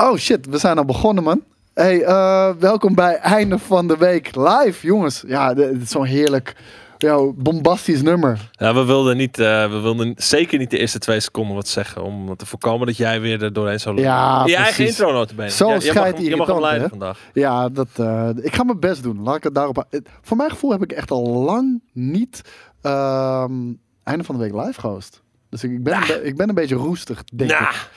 [0.00, 1.42] Oh shit, we zijn al begonnen, man.
[1.74, 5.24] Hey, eh, welkom bij einde van de week live, jongens.
[5.26, 6.54] Ja, dit is zo'n heerlijk,
[6.98, 8.50] ja, bombastisch nummer.
[8.52, 12.02] Ja, we wilden, niet, eh, we wilden zeker niet de eerste twee seconden wat zeggen.
[12.02, 14.10] Om te voorkomen dat jij weer er doorheen zou lopen.
[14.10, 15.50] Ja, Je eigen intro notabene.
[15.50, 16.88] Zo Ja, je mag, hem- je mag hem irritant, leiden hè?
[16.88, 17.18] vandaag.
[17.32, 19.22] Ja, dat, eh, ik ga mijn best doen.
[19.22, 19.84] Laat ik het daarop.
[20.22, 22.40] Voor mijn gevoel heb ik echt al lang niet
[22.82, 23.52] ehm,
[24.04, 25.22] einde van de week live gehost.
[25.48, 27.88] Dus ik, ben, ik ben een beetje roestig, denk ik.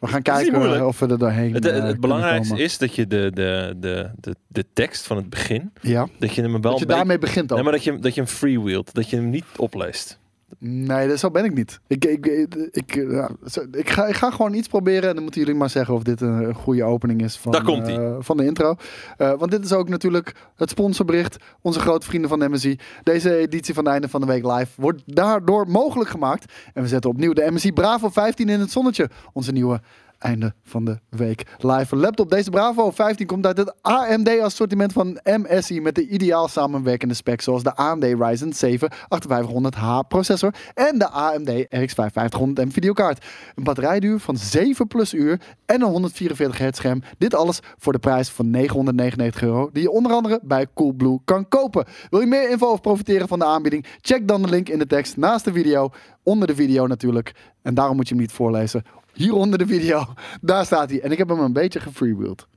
[0.00, 0.84] We gaan kijken moeilijk.
[0.84, 2.64] of we er doorheen het, eh, het, kunnen belangrijkste komen.
[2.64, 6.42] is dat je de, de, de, de, de tekst van het begin, Ja, dat je
[6.42, 7.50] hem wel dat je daarmee begint.
[7.50, 8.94] Nee, maar dat je, dat je hem freewheelt.
[8.94, 10.18] Dat je hem niet opleest.
[10.60, 11.80] Nee, dat- zo ben ik niet.
[11.86, 12.26] Ik, ik,
[12.70, 13.30] ik, ja,
[13.70, 16.20] ik, ga, ik ga gewoon iets proberen en dan moeten jullie maar zeggen of dit
[16.20, 18.74] een, goede opening is van, Daar eh, van de intro.
[19.16, 21.36] Eh, want dit is ook natuurlijk het sponsorbericht.
[21.62, 22.78] Onze grote vrienden van MSI.
[23.02, 26.52] Deze editie van het einde van de week live wordt daardoor mogelijk gemaakt.
[26.74, 29.10] En we zetten opnieuw de MSI Bravo 15 in het zonnetje.
[29.32, 29.80] Onze nieuwe
[30.18, 32.30] einde van de week live laptop.
[32.30, 37.44] Deze Bravo 15 komt uit het AMD assortiment van MSI met de ideaal samenwerkende specs
[37.44, 43.26] zoals de AMD Ryzen 7 5800H processor en de AMD RX 5500 M videokaart.
[43.54, 47.02] Een batterijduur van 7 plus uur en een 144 Hz scherm.
[47.18, 51.48] Dit alles voor de prijs van 999 euro die je onder andere bij Coolblue kan
[51.48, 51.86] kopen.
[52.10, 53.86] Wil je meer info of profiteren van de aanbieding?
[54.00, 55.90] Check dan de link in de tekst naast de video,
[56.22, 57.32] onder de video natuurlijk.
[57.62, 58.82] En daarom moet je hem niet voorlezen.
[59.18, 60.04] Hier onder de video,
[60.40, 61.00] daar staat hij.
[61.00, 62.48] En ik heb hem een beetje gefreewheeld.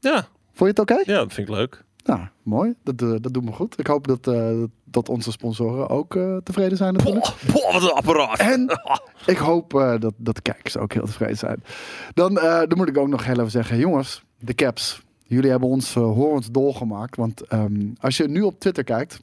[0.00, 1.12] Ja, Vond je het oké?
[1.12, 1.84] ja, dat vind ik leuk.
[2.04, 2.74] Nou, mooi.
[2.82, 3.78] Dat, eh, dat doet me goed.
[3.78, 7.24] Ik hoop dat, eh, dat onze sponsoren ook eh, tevreden zijn natuurlijk.
[7.24, 8.38] Boah, boah, wat een apparaat.
[8.38, 8.80] En
[9.26, 11.62] ik hoop dat, dat de kijkers ook heel tevreden zijn.
[12.14, 15.02] Dan, dan moet ik ook nog heel even zeggen, jongens, de caps.
[15.22, 17.16] Jullie hebben ons horens dolgemaakt.
[17.16, 19.20] Want ehm, als je nu op Twitter kijkt,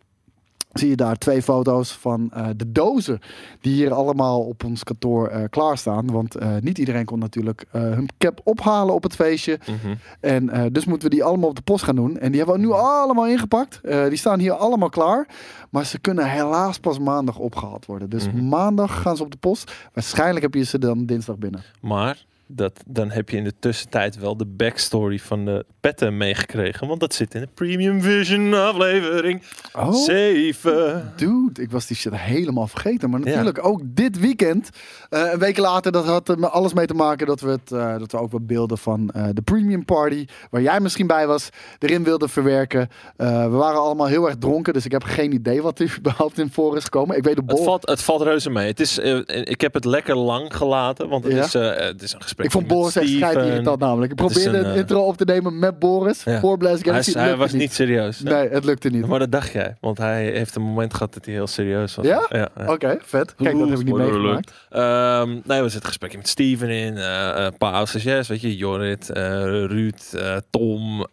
[0.74, 3.20] zie je daar twee foto's van eh, de dozen
[3.62, 6.12] die hier allemaal op ons kantoor eh, klaarstaan.
[6.12, 9.60] Want eh, niet iedereen kon natuurlijk hun cap ophalen op het feestje.
[9.60, 9.96] Mhm.
[10.20, 12.18] En dus moeten we die allemaal op de post gaan doen.
[12.18, 13.82] En die hebben we nu allemaal ingepakt.
[14.10, 15.28] Die staan hier allemaal klaar.
[15.70, 18.10] Maar ze kunnen helaas pas maandag opgehaald worden.
[18.10, 18.48] Dus Mhm.
[18.48, 19.72] maandag gaan ze op de post.
[19.94, 21.64] Waarschijnlijk heb je ze dan dinsdag binnen.
[21.82, 26.88] Maar dat, dan heb je in de tussentijd wel de backstory van de petten meegekregen.
[26.88, 29.42] Want dat zit in de Premium Vision aflevering
[29.74, 31.14] Oh, 7.
[31.16, 33.10] dude, ik was die shit helemaal vergeten.
[33.10, 34.70] Maar natuurlijk ook dit weekend.
[35.10, 37.72] eh, een week later, dat had er met alles mee te maken dat we, het,
[37.72, 41.28] eh, dat we ook wat beelden van eh, de Premium Party, waar jij misschien bij
[41.28, 41.50] was,
[41.80, 42.90] erin wilden verwerken.
[43.18, 46.52] We waren allemaal heel erg dronken, dus ik heb geen idee wat er überhaupt in
[46.52, 47.18] voor is gekomen.
[47.18, 47.64] Ik weet de Het bol.
[47.64, 48.68] valt, het valt reuze mee.
[48.68, 51.44] Het is, ik heb het lekker lang gelaten, want het, Ja?
[51.44, 51.54] is,
[51.86, 54.12] het is een gesprek Ik vond Boris echt scheidirritant namelijk.
[54.12, 56.40] Ik probeerde een, eh, intro op te nemen met Boris Ja.
[56.40, 57.14] voor Blast Hij, Galaxy.
[57.14, 58.20] hij Lukte was niet serieus.
[58.20, 59.08] Nee, het lukte niet.
[59.08, 62.06] Maar dat dacht jij, want hij heeft een moment gehad dat hij heel serieus was.
[62.06, 62.26] Ja?
[62.30, 62.72] ja, ja.
[62.74, 63.36] Oké, vet.
[63.36, 64.52] Kijk, dat heb ik niet meegemaakt.
[64.70, 66.98] Ehm, nee, we zitten een gesprekje met Steven in.
[66.98, 67.92] eh, een paar
[68.28, 68.58] weet je.
[68.58, 71.06] Jorrit, eh, Ruud, eh, Tom.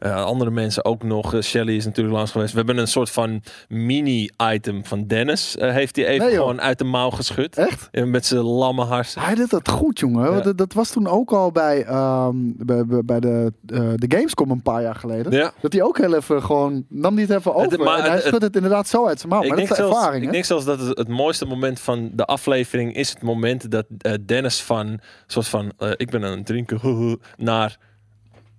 [0.00, 1.34] andere mensen ook nog.
[1.42, 2.50] Shelly is natuurlijk langs geweest.
[2.50, 5.56] We hebben een soort van mini-item van Dennis.
[5.58, 7.56] heeft hij even Nee, gewoon uit de mouw geschud.
[7.56, 7.88] Echt?
[8.04, 9.20] Met zijn lamme harsen.
[9.22, 10.35] Hij deed dat goed, jongen.
[10.36, 10.42] Ja.
[10.44, 14.62] Dat, dat was toen ook al bij, ehm, bij, bij- de, eh, de Gamescom een
[14.62, 15.32] paar jaar geleden.
[15.32, 15.52] Ja.
[15.60, 17.78] Dat hij ook heel even gewoon, nam die het even over.
[17.78, 19.40] maar en hij het- schudt het inderdaad zo uit zijn mouw.
[19.40, 22.10] Maar dat is de zelfs, ervaring, ik denk zelfs dat het, het mooiste moment van
[22.14, 26.36] de aflevering is het moment dat eh, Dennis van soort van eh, ik ben aan
[26.36, 27.76] het drinken naar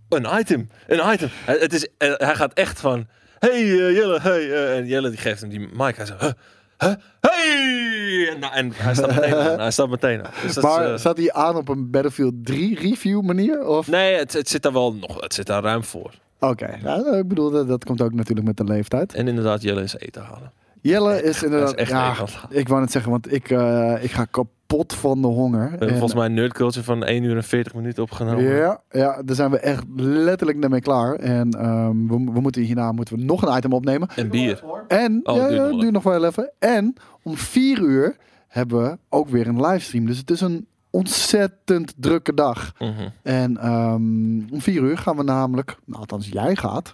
[0.10, 1.30] een item, een item.
[1.46, 3.08] Het, het is, hij gaat echt van
[3.40, 5.96] hey Jelle, hey en Jelle die geeft hem die mic.
[5.96, 6.32] Hij zegt huh,
[6.78, 9.60] huh, hey en, nou, en hij staat meteen aan.
[9.60, 10.32] Hij staat meteen aan.
[10.42, 13.68] Dus is, Maar eh, zat hij aan op een Battlefield 3 review manier?
[13.68, 13.88] Of?
[13.88, 16.14] nee, het, het zit daar wel nog, het zit daar ruim voor.
[16.40, 19.14] Oké, nou, ik bedoel, dat, dat komt ook natuurlijk met de leeftijd.
[19.14, 20.52] En inderdaad, Jelle is eten halen.
[20.82, 21.74] Jelle is inderdaad...
[21.74, 24.26] echt ja, het ik wou net zeggen, want ik, eh, ik ga
[24.68, 25.64] kapot van de honger.
[25.64, 28.44] We hebben En- volgens mij een nerdculture van 1 uur en 40 minuten opgenomen.
[28.44, 31.16] Ja, ja, daar zijn we echt letterlijk mee klaar.
[31.16, 34.08] En ehm, we, we moeten hierna moeten we nog een item opnemen.
[34.16, 34.64] En bier.
[34.88, 36.52] En, Oh, ja, duurt ja, nog wel duurt nog wel even.
[36.60, 38.16] En om vier uur
[38.48, 40.06] hebben we ook weer een livestream.
[40.06, 42.74] Dus het is een ontzettend drukke dag.
[42.80, 43.10] Mhm.
[43.24, 46.94] En ehm, om vier uur gaan we namelijk, nou, althans jij gaat,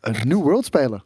[0.00, 1.04] een New World spelen.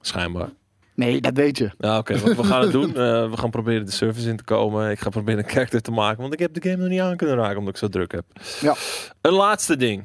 [0.00, 0.48] Schijnbaar.
[0.94, 1.70] Nee, dat weet je.
[1.78, 2.18] Ja, oké.
[2.18, 2.88] we gaan het doen.
[2.88, 4.90] eh, we gaan proberen de service in te komen.
[4.90, 6.20] Ik ga proberen een character te maken.
[6.20, 8.24] Want ik heb de game nog niet aan kunnen raken omdat ik zo druk heb.
[8.60, 8.74] Ja.
[9.20, 10.04] Een laatste ding.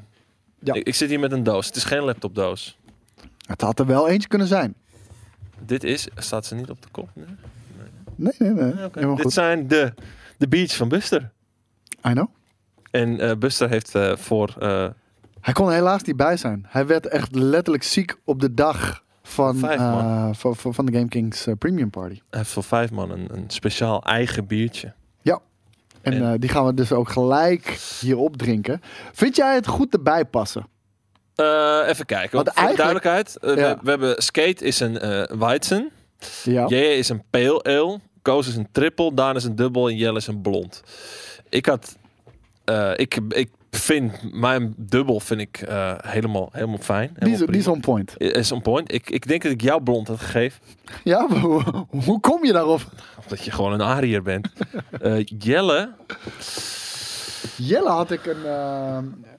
[0.60, 0.74] Ja.
[0.74, 1.66] Ik, ik zit hier met een doos.
[1.66, 2.78] Het is geen laptopdoos.
[3.46, 4.76] Het had er wel eentje kunnen zijn.
[5.66, 6.08] Dit is...
[6.16, 7.10] Staat ze niet op de kop?
[7.14, 7.26] Nee?
[8.16, 8.74] Nee, nee, nee.
[8.92, 9.34] Helemaal Dit goed.
[9.34, 9.94] zijn de,
[10.38, 11.32] de beats van Buster.
[12.08, 12.28] I know.
[12.92, 14.56] En eh, Buster heeft eh, voor...
[15.42, 16.66] Hij kon helaas niet bij zijn.
[16.68, 21.08] Hij werd echt letterlijk ziek op de dag van, eh, van, van, van de Game
[21.08, 22.20] Kings eh, Premium Party.
[22.30, 24.94] hij heeft voor vijf man een, een speciaal eigen biertje.
[25.22, 25.40] Ja.
[26.02, 28.82] En En- eh, die gaan we dus ook gelijk hierop drinken.
[29.14, 30.68] Vind jij het goed erbij passen?
[31.36, 32.36] Eh, even kijken.
[32.36, 33.38] Want voor duidelijkheid.
[33.42, 33.54] Ja.
[33.56, 35.92] we, we hebben Skate is een eh Weizen.
[36.44, 36.66] Ja.
[36.68, 38.00] Jelle is een pale ale.
[38.22, 39.14] Koos is een triple.
[39.14, 39.90] Daan is een dubbel.
[39.90, 40.84] En Jelle is een blond.
[41.50, 41.98] Ik had...
[42.64, 44.34] eh, ik, ik vind...
[44.34, 47.08] Mijn dubbel vind ik eh, helemaal, helemaal fijn.
[47.08, 47.76] Die is, Helemaal die is prima.
[47.76, 48.14] on point.
[48.18, 48.94] Is on point.
[48.94, 50.62] Ik, ik denk dat ik jou blond had gegeven.
[51.04, 52.82] Ja, hoe, hoe kom je daarop?
[53.24, 54.48] Omdat je gewoon een Ariër bent.
[55.02, 55.92] Eh, Jelle...
[57.58, 58.46] Jelle had ik een.
[58.46, 58.98] eh,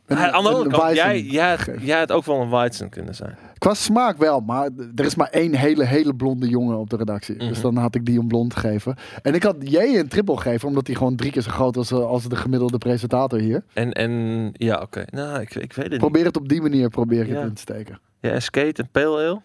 [0.08, 2.88] een- Aan de andere een kant, Weizen jij, jij, jij had ook wel een Weizen
[2.88, 3.37] kunnen zijn.
[3.58, 7.37] Qua smaak wel, maar er is maar één hele, hele blonde jongen op de redactie.
[7.37, 7.60] Dus Mhm.
[7.62, 8.96] dan had ik die een blond gegeven.
[9.22, 11.90] En ik had J een triple gegeven, omdat hij gewoon drie keer zo groot was
[11.90, 13.62] eh, als de gemiddelde presentator hier.
[13.72, 15.05] En, en ja, oké.
[15.10, 15.99] Nou, ik, ik weet het niet.
[15.99, 17.34] Probeer het op die manier probeer ik Ja.
[17.34, 18.00] het in te steken.
[18.20, 19.40] Ja, skate en pale ale?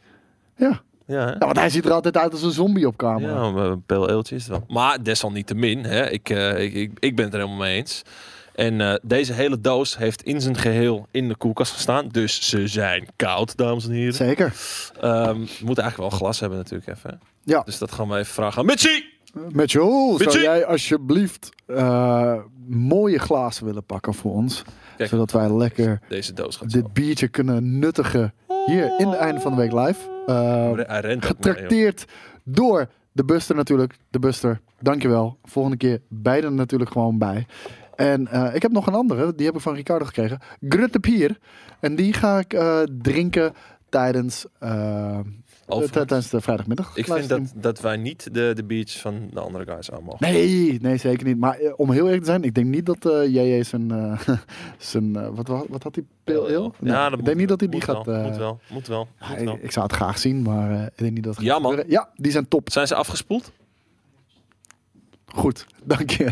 [0.55, 0.81] Ja.
[1.07, 3.33] Ja, want hij ziet er altijd uit als een zombie op camera.
[3.33, 4.63] Ja, maar een pale ale'tje is het wel.
[4.67, 8.01] Maar desalniettemin, hè, ik, eh, ik, ik, ik ben het er helemaal mee eens.
[8.55, 12.07] En eh, deze hele doos heeft in zijn geheel in de koelkast gestaan.
[12.07, 14.13] Dus ze zijn koud, dames en heren.
[14.13, 14.53] Zeker.
[15.01, 17.19] Ehm, we moeten eigenlijk wel glas hebben natuurlijk even.
[17.43, 17.61] Ja.
[17.61, 19.11] Dus dat gaan we even vragen aan Mitchie!
[19.51, 22.35] Mitchell, zou jij alsjeblieft eh,
[22.67, 24.63] mooie glazen willen pakken voor ons?
[24.97, 25.09] Kijk.
[25.09, 26.65] Zodat wij lekker Deze doos zo.
[26.65, 28.33] dit biertje kunnen nuttigen
[28.65, 29.99] hier in het einde van de week live.
[30.27, 31.21] Joh.
[31.21, 32.05] getrakteerd
[32.43, 33.97] door de Buster natuurlijk.
[34.09, 35.37] De Buster, dankjewel.
[35.43, 37.45] Volgende keer beide natuurlijk gewoon bij.
[37.95, 40.39] En eh, ik heb nog een andere, die heb ik van Ricardo gekregen.
[40.69, 41.37] Grutte Pier.
[41.79, 43.53] En die ga ik eh, drinken
[43.89, 45.19] tijdens, eh,
[45.91, 46.95] tijdens de vrijdagmiddag.
[46.97, 50.17] Ik vind dat, dat wij niet de, de biertjes van de andere guys aan mogen.
[50.31, 51.37] Nee, nee, zeker niet.
[51.37, 52.97] Maar om heel eerlijk te zijn, ik denk niet dat
[53.29, 54.17] JJ zijn,
[54.77, 56.35] zijn wat, wa- wat had hij?
[56.35, 56.71] Ale?
[56.79, 58.05] Nee, Ja, dat ik denk niet dat hij die gaat...
[58.05, 59.07] Wel, moet wel, moet wel.
[59.29, 59.57] moet ik, wel.
[59.61, 61.69] ik zou het graag zien, maar ik denk niet dat Ja, man.
[61.69, 61.91] gebeuren.
[61.91, 62.71] Ja, die zijn top.
[62.71, 63.51] Zijn ze afgespoeld?
[65.25, 66.31] Goed, dank je.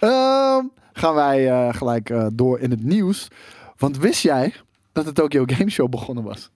[0.00, 3.28] Ehm, gaan wij eh, gelijk eh, door in het nieuws.
[3.76, 4.54] Want wist jij
[4.92, 6.50] dat de Tokyo Game Show begonnen was?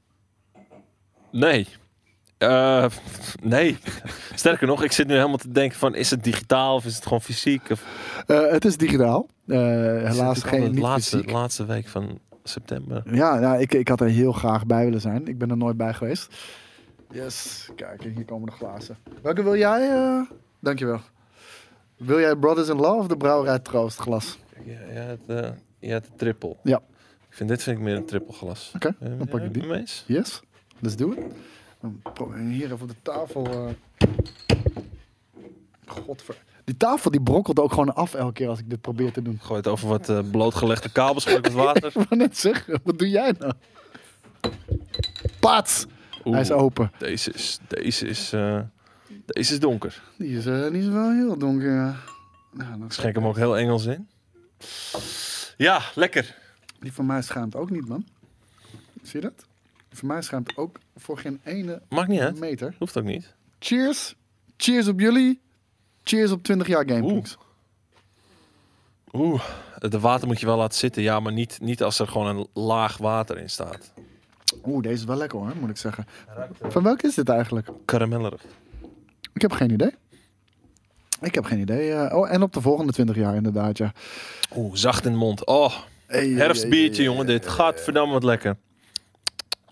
[1.31, 1.67] Nee.
[2.38, 2.87] Eh,
[3.43, 3.79] nee.
[4.35, 7.02] Sterker nog, ik zit nu helemaal te denken van, is het digitaal of is het
[7.02, 7.70] gewoon fysiek?
[7.70, 7.85] Of,
[8.26, 9.26] het is digitaal.
[9.46, 11.32] Is helaas geen niet laatste, fysiek.
[11.32, 13.02] laatste week van september.
[13.14, 15.26] Ja, ja ik, ik had er heel graag bij willen zijn.
[15.26, 16.37] Ik ben er nooit bij geweest.
[17.11, 18.96] Yes, kijk, hier komen de glazen.
[19.23, 19.90] Welke wil jij?
[20.61, 21.00] dankjewel.
[21.99, 24.39] Wil jij Brothers in Law of de Brouwerij Troost glas?
[24.65, 26.56] Ja, ja, het, eh, ja, het triple.
[26.62, 26.77] Ja.
[27.29, 28.73] Ik vind dit vind ik meer een triple glas.
[28.75, 29.67] Oké, Eh, dan pak ik die.
[29.67, 30.05] mee eens?
[30.06, 30.41] Yes,
[30.79, 31.19] let's do it.
[32.15, 33.47] Dan hier even op de tafel.
[33.47, 34.09] eh.
[35.87, 36.47] Godver...
[36.65, 39.39] Die tafel die brokkelt ook gewoon af elke keer als ik dit probeer te doen.
[39.43, 41.93] Gooi het over wat blootgelegde kabels, gooi wat water.
[42.11, 43.53] Ik net zeggen, wat doe jij nou?
[45.41, 45.87] Pats!
[46.25, 46.91] Hij is open.
[46.99, 48.33] Deze is, deze is,
[49.34, 50.02] deze is donker.
[50.16, 51.72] Die is, eh, die is wel heel donker.
[51.75, 51.96] ja.
[52.52, 54.08] Nou, dan Schenk hem ook heel Engels in.
[55.56, 56.36] Ja, lekker.
[56.80, 58.06] Die van mij schuimt ook niet, man.
[59.02, 59.46] Zie je dat?
[59.88, 62.38] Die van mij schuimt ook voor geen ene Maakt niet uit.
[62.38, 62.75] meter.
[62.78, 63.34] Hoeft ook niet.
[63.58, 64.14] Cheers.
[64.56, 65.40] Cheers op jullie.
[66.02, 67.36] Cheers op 20 jaar GameKings.
[69.12, 69.42] Oeh,
[69.78, 71.02] de water moet je wel laten zitten.
[71.02, 73.92] Ja, maar niet, niet als er gewoon een laag water in staat.
[74.64, 76.06] Oeh, deze is wel lekker hoor, moet ik zeggen.
[76.60, 77.69] Van welke is dit eigenlijk?
[77.84, 78.42] Karamellerig.
[79.38, 79.90] Ik heb geen idee.
[81.20, 81.93] Ik heb geen idee.
[81.93, 83.93] eh, oh, en op de volgende 20 jaar inderdaad, ja.
[84.56, 85.47] Oeh, zacht in de mond.
[85.47, 85.75] Oh,
[86.07, 87.49] Hey, herfstbiertje, hey, hey, jongen, dit.
[87.49, 88.57] Gadverdamme wat lekker.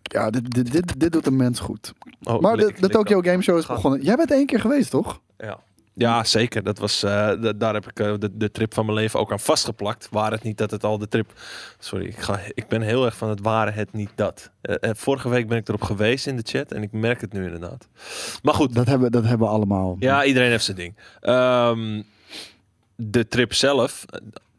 [0.03, 1.93] Ja, dit, dit, dit, dit doet een mens goed.
[2.23, 3.21] Oh, Maar de, lik- de Tokyo.
[3.21, 3.75] Game Show is Gaat.
[3.77, 4.03] begonnen.
[4.03, 5.21] Jij bent één keer geweest, toch?
[5.39, 5.59] Ja.
[5.99, 6.63] Ja, zeker.
[6.63, 7.11] Dat was, eh,
[7.41, 10.09] da- daar heb ik eh, de, de trip van mijn leven ook aan vastgeplakt.
[10.11, 11.33] Waar het niet dat het al de trip...
[11.79, 14.51] Sorry, ik, ga, ik ben heel erg van het waren het niet dat.
[14.63, 17.45] Eh, vorige week ben ik erop geweest in de chat en ik merk het nu
[17.45, 17.89] inderdaad.
[18.43, 19.97] Maar goed, Dat hebben, dat hebben we allemaal.
[19.99, 20.95] Ja, iedereen heeft zijn ding.
[21.21, 22.03] Ehm,
[22.97, 24.05] de trip zelf,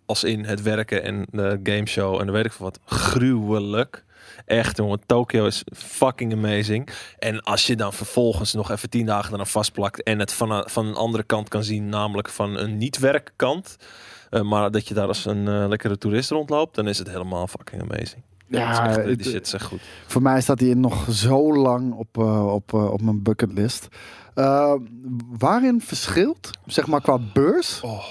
[0.06, 4.06] als in het werken en de gameshow en de weet ik veel wat, gruwelijk.
[4.48, 5.00] Echt, jongen.
[5.06, 6.90] Tokyo is fucking amazing.
[7.20, 10.70] En als je dan vervolgens nog even tien dagen eraan vastplakt en het van een,
[10.70, 13.76] van een andere kant kan zien, namelijk van een niet-werkkant,
[14.30, 17.48] eh, maar dat je daar als een eh, lekkere toerist rondloopt, dan is het helemaal
[17.48, 18.22] fucking amazing.
[18.48, 19.82] Ja, Ja, echt, het- die shit is echt goed.
[20.08, 23.88] Voor mij staat hij nog zo lang op, eh, op, op mijn bucketlist.
[24.34, 24.74] Eh,
[25.38, 28.04] waarin verschilt, zeg maar qua beurs, Oh.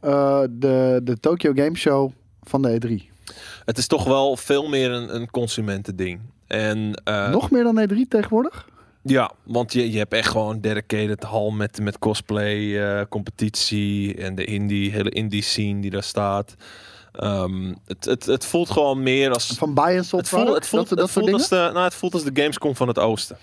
[0.00, 2.10] eh, de, de Tokyo Game Show
[2.42, 3.16] van de E3?
[3.64, 6.20] Het is toch wel veel meer een, een consumentending.
[6.46, 8.68] En eh, Nog meer dan E3 tegenwoordig?
[9.02, 14.34] Ja, want je, je hebt echt gewoon dedicated hal met, met cosplay, eh, competitie en
[14.34, 16.54] de indie, hele indie scene die daar staat.
[17.12, 19.46] Ehm, het, het, het voelt gewoon meer als...
[19.46, 22.24] Van and sold Het voelt, het voelt, dat, het als de, nou, het voelt als
[22.24, 23.38] de Gamescom van het oosten.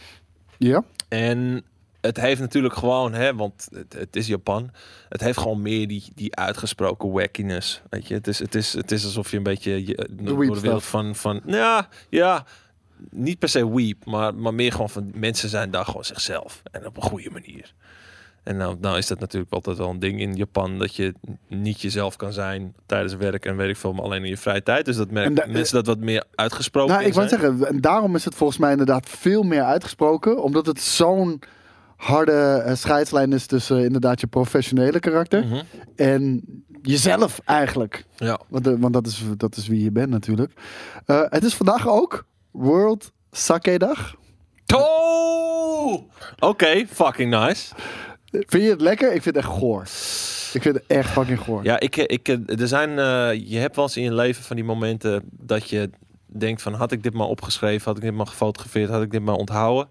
[0.57, 0.83] Ja.
[1.07, 1.63] En
[2.05, 4.69] het heeft natuurlijk gewoon, hè, want het, het is Japan.
[5.09, 7.81] Het heeft gewoon meer die, die uitgesproken wackiness.
[7.89, 10.53] Weet je, het is, het is, het is alsof je een beetje je, door weep
[10.53, 12.45] de wereld van, van, ja, ja,
[13.09, 16.85] niet per se weep, maar, maar meer gewoon van mensen zijn daar gewoon zichzelf en
[16.85, 17.73] op een goede manier.
[18.43, 21.13] En nou, nou is dat natuurlijk altijd wel een ding in Japan dat je
[21.47, 24.63] niet jezelf kan zijn tijdens werk en weet ik veel, maar alleen in je vrije
[24.63, 24.85] tijd.
[24.85, 27.41] Dus dat En merken da- mensen dat wat meer uitgesproken Nou, ik wou zijn.
[27.41, 30.43] zeggen, en daarom is het volgens mij inderdaad veel meer uitgesproken.
[30.43, 31.41] Omdat het zo'n
[31.95, 32.31] harde
[32.65, 35.61] eh, scheidslijn is tussen inderdaad je professionele karakter Mhm.
[35.95, 36.41] en
[36.81, 38.05] jezelf eigenlijk.
[38.15, 38.39] Ja.
[38.47, 40.51] Want, eh, want dat, is, dat is wie je bent natuurlijk.
[41.05, 44.15] Eh, het is vandaag ook World Sake Dag.
[44.75, 46.01] Oh!
[46.39, 47.73] Oké, fucking nice.
[48.31, 49.13] Vind je het lekker?
[49.13, 49.81] Ik vind het echt goor.
[50.53, 51.63] Ik vind het echt fucking goor.
[51.63, 52.27] Ja, ik, ik,
[52.59, 55.89] er zijn, eh, je hebt wel eens in je leven van die momenten dat je
[56.25, 59.21] denkt van had ik dit maar opgeschreven, had ik dit maar gefotografeerd, had ik dit
[59.21, 59.87] maar onthouden.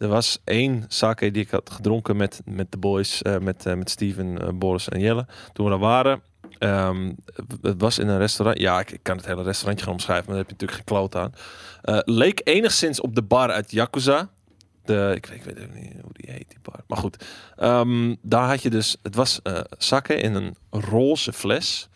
[0.00, 3.74] Er was één sake die ik had gedronken met, met de boys, eh, met, eh,
[3.74, 5.26] met Steven, eh, Boris en Jelle.
[5.52, 6.22] Toen we daar waren,
[6.58, 7.12] ehm,
[7.62, 8.58] het was in een restaurant.
[8.58, 12.02] Ja, ik, kan het hele restaurantje gaan omschrijven, maar daar heb je natuurlijk geen aan.
[12.04, 14.28] Leek enigszins op de bar uit Yakuza.
[14.84, 16.80] De, ik, weet, ik weet niet hoe die heet, die bar.
[16.86, 17.24] Maar goed,
[17.60, 21.88] Ehm, daar had je dus, het was eh sake in een roze fles.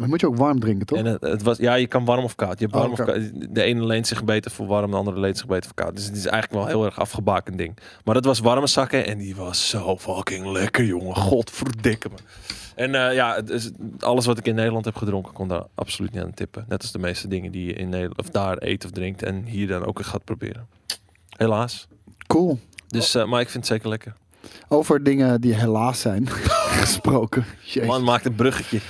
[0.00, 0.98] Dan moet je ook warm drinken, toch?
[0.98, 2.58] En het, het was, ja, je kan warm of koud.
[2.58, 3.54] Je hebt Oh, warm of koud.
[3.54, 5.96] De ene leent zich beter voor warm, de andere leent zich beter voor koud.
[5.96, 7.76] Dus het is eigenlijk wel heel erg afgebakend ding.
[8.04, 11.16] Maar dat was warme sake en die was zo fucking lekker, jongen.
[11.16, 12.16] Godverdikke me.
[12.74, 13.42] En eh, ja,
[13.98, 16.64] alles wat ik in Nederland heb gedronken, kon daar absoluut niet aan tippen.
[16.68, 19.44] Net als de meeste dingen die je in Nederland of daar eet of drinkt en
[19.44, 20.66] hier dan ook gaat proberen.
[21.36, 21.88] Helaas.
[22.26, 22.58] Cool.
[22.88, 24.12] Dus, eh, maar ik vind het zeker lekker.
[24.68, 26.28] Over dingen die helaas zijn
[26.82, 27.44] gesproken.
[27.64, 27.86] Jezus.
[27.88, 28.80] Man maakt een bruggetje.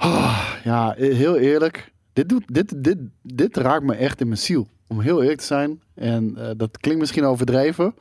[0.00, 1.92] Ah, ja, heel eerlijk.
[2.12, 4.68] Dit, doet, dit, dit, dit raakt me echt in mijn ziel.
[4.86, 5.82] Om heel eerlijk te zijn.
[5.94, 7.94] En eh, dat klinkt misschien overdreven.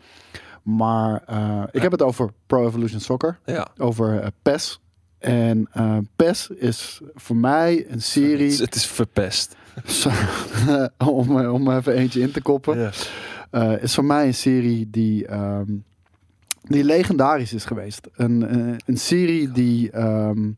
[0.64, 3.40] Maar eh, ik heb het over Pro Evolution Soccer.
[3.46, 3.68] Ja.
[3.78, 4.80] Over eh, PES.
[5.18, 5.70] En
[6.16, 8.62] PES is voor mij een Het is, serie...
[8.62, 9.56] het is verpest.
[10.98, 12.92] om, om even eentje in te koppen.
[13.82, 15.74] Is voor mij een serie die, ehm,
[16.62, 18.08] die legendarisch is geweest.
[18.16, 20.50] Een, een, een serie die, ehm,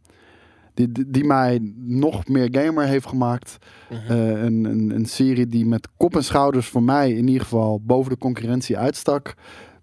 [0.74, 3.58] die, die, die mij nog meer gamer heeft gemaakt.
[3.90, 4.12] Mhm.
[4.12, 7.82] Eh, een, een, een serie die met kop en schouders voor mij in ieder geval
[7.84, 9.34] boven de concurrentie uitstak.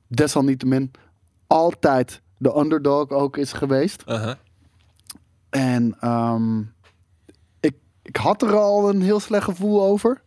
[0.06, 0.90] Desalniettemin
[1.46, 4.04] altijd de underdog ook is geweest.
[4.08, 4.34] Uh-huh.
[5.50, 6.58] En ehm,
[7.60, 10.22] ik, ik had er al een heel slecht gevoel over.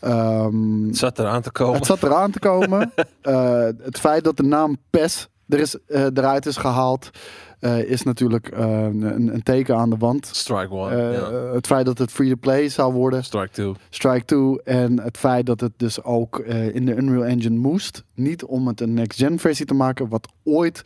[0.00, 1.76] Ehm, Het zat eraan te komen.
[1.76, 2.92] het zat eraan te komen.
[3.22, 7.10] Eh, het feit dat de naam PES er is, eh, eruit is gehaald,
[7.58, 10.26] eh, is natuurlijk eh, een, een teken aan de wand.
[10.32, 10.94] Strike one.
[10.94, 11.52] Eh.
[11.52, 13.74] Het feit dat het free-to-play zou worden, Strike two.
[13.90, 14.62] Strike 2.
[14.62, 16.38] En het feit dat het dus ook
[16.72, 18.04] in de Unreal Engine moest.
[18.14, 20.82] Niet om het een next-gen versie te maken, wat ooit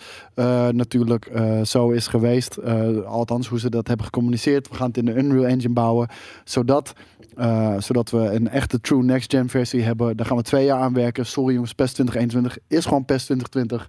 [0.70, 1.30] natuurlijk
[1.62, 2.64] zo is geweest.
[3.04, 4.68] Althans, hoe ze dat hebben gecommuniceerd.
[4.68, 6.08] We gaan het in de Unreal Engine bouwen,
[6.44, 6.92] zodat,
[7.78, 10.16] zodat we een echte true next-gen versie hebben.
[10.16, 11.26] Daar gaan we twee jaar aan werken.
[11.26, 13.88] Sorry jongens, PES 2021 is gewoon PES 2020.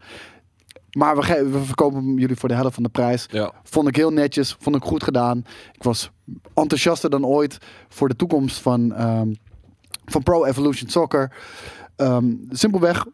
[0.91, 3.25] Maar we, we verkopen jullie voor de helft van de prijs.
[3.29, 3.51] Ja.
[3.63, 5.45] Vond ik heel netjes, vond ik goed gedaan.
[5.71, 6.12] Ik was
[6.53, 7.57] enthousiaster dan ooit
[7.89, 9.33] voor de toekomst van, ehm,
[10.05, 11.36] van Pro Evolution Soccer.
[11.95, 13.05] Ehm, simpelweg,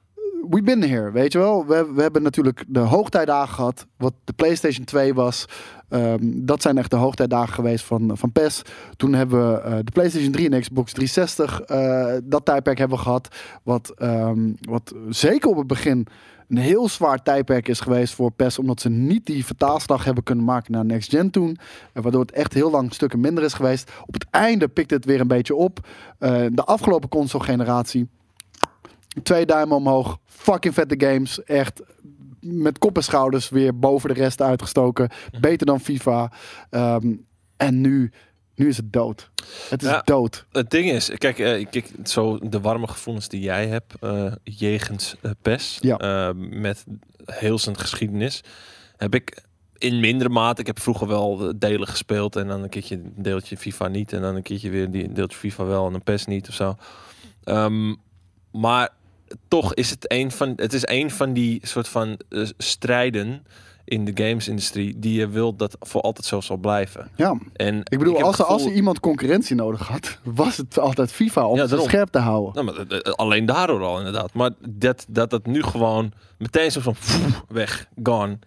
[0.49, 1.65] we been here, weet je wel.
[1.65, 5.45] We, we hebben natuurlijk de hoogtijdagen gehad, wat de PlayStation 2 was.
[5.89, 8.61] Ehm, dat zijn echt de hoogtijdagen geweest van, van PES.
[8.95, 13.03] Toen hebben we eh, de PlayStation 3 en Xbox 360, eh, dat tijdperk hebben we
[13.03, 13.27] gehad.
[13.63, 13.93] Wat,
[14.61, 16.07] wat zeker op het begin
[16.49, 18.59] een heel zwaar tijdperk is geweest voor PES.
[18.59, 21.57] Omdat ze niet die vertaalslag hebben kunnen maken naar Next Gen toen.
[21.93, 23.91] En waardoor het echt heel lang stukken minder is geweest.
[24.05, 25.87] Op het einde pikte het weer een beetje op.
[26.19, 28.09] Eh, de afgelopen console generatie.
[29.23, 30.17] Twee duimen omhoog.
[30.25, 31.43] Fucking vette games.
[31.43, 31.81] Echt
[32.39, 35.09] met kop en schouders weer boven de rest uitgestoken.
[35.39, 36.31] Beter dan FIFA.
[36.69, 37.15] Ehm,
[37.57, 38.11] en nu,
[38.57, 39.29] nu is het dood.
[39.69, 40.01] Het is Ja.
[40.05, 40.45] dood.
[40.51, 45.15] Het ding is, kijk, eh, kijk, zo de warme gevoelens die jij hebt eh jegens
[45.21, 46.33] eh, PES, Ja.
[46.35, 46.85] met
[47.25, 48.41] heel zijn geschiedenis,
[48.97, 49.43] heb ik
[49.77, 50.61] in mindere mate.
[50.61, 54.21] Ik heb vroeger wel delen gespeeld en dan een keertje een deeltje FIFA niet en
[54.21, 56.75] dan een keertje weer die- een deeltje FIFA wel en een PES niet of zo.
[57.43, 57.95] Ehm,
[58.51, 58.89] maar
[59.47, 62.19] toch is het een van, het is een van die soort van
[62.57, 63.45] strijden
[63.87, 67.11] in de gamesindustrie die je wilt dat voor altijd zo zal blijven.
[67.15, 67.39] Ja.
[67.53, 71.47] En Ik bedoel, als, er, als er iemand concurrentie nodig had, was het altijd FIFA
[71.47, 72.65] om Ja, het scherp te houden.
[72.65, 74.33] Nou, maar, eh, eh, alleen daardoor al inderdaad.
[74.33, 78.39] Maar dat dat, dat nu gewoon meteen zo van pff, weg, gone.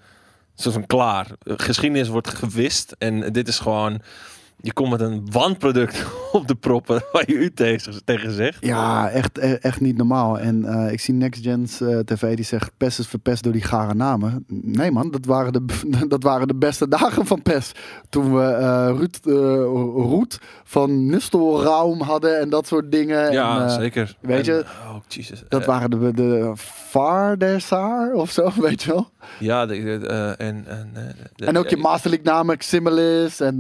[0.55, 1.27] Zo van klaar.
[1.43, 4.01] Eh, Geschiedenis wordt gewist en dit is gewoon
[4.63, 7.51] je komt met een wandproduct op de proppen waar je u
[8.05, 8.59] tegen, zegt.
[8.67, 10.39] Ja, echt, e- echt niet normaal.
[10.39, 13.63] En eh, ik zie Next Gens eh, TV die zegt PES is verpest door die
[13.63, 14.45] gare namen.
[14.49, 15.65] Nee man, dat waren de,
[16.09, 17.73] dat waren de beste dagen van PES.
[18.09, 19.19] Toen we eh Ruud,
[19.95, 23.33] Roet van Nistelraum hadden en dat soort dingen.
[23.33, 24.17] Ja, en, zeker.
[24.21, 25.43] weet je, oh, Jesus.
[25.49, 29.11] Dat waren de, de Vardesaar of zo, weet je wel.
[29.39, 30.65] Ja, de, de- en...
[30.69, 30.91] En,
[31.37, 33.59] de- En ook je Master League namen, Ximilis en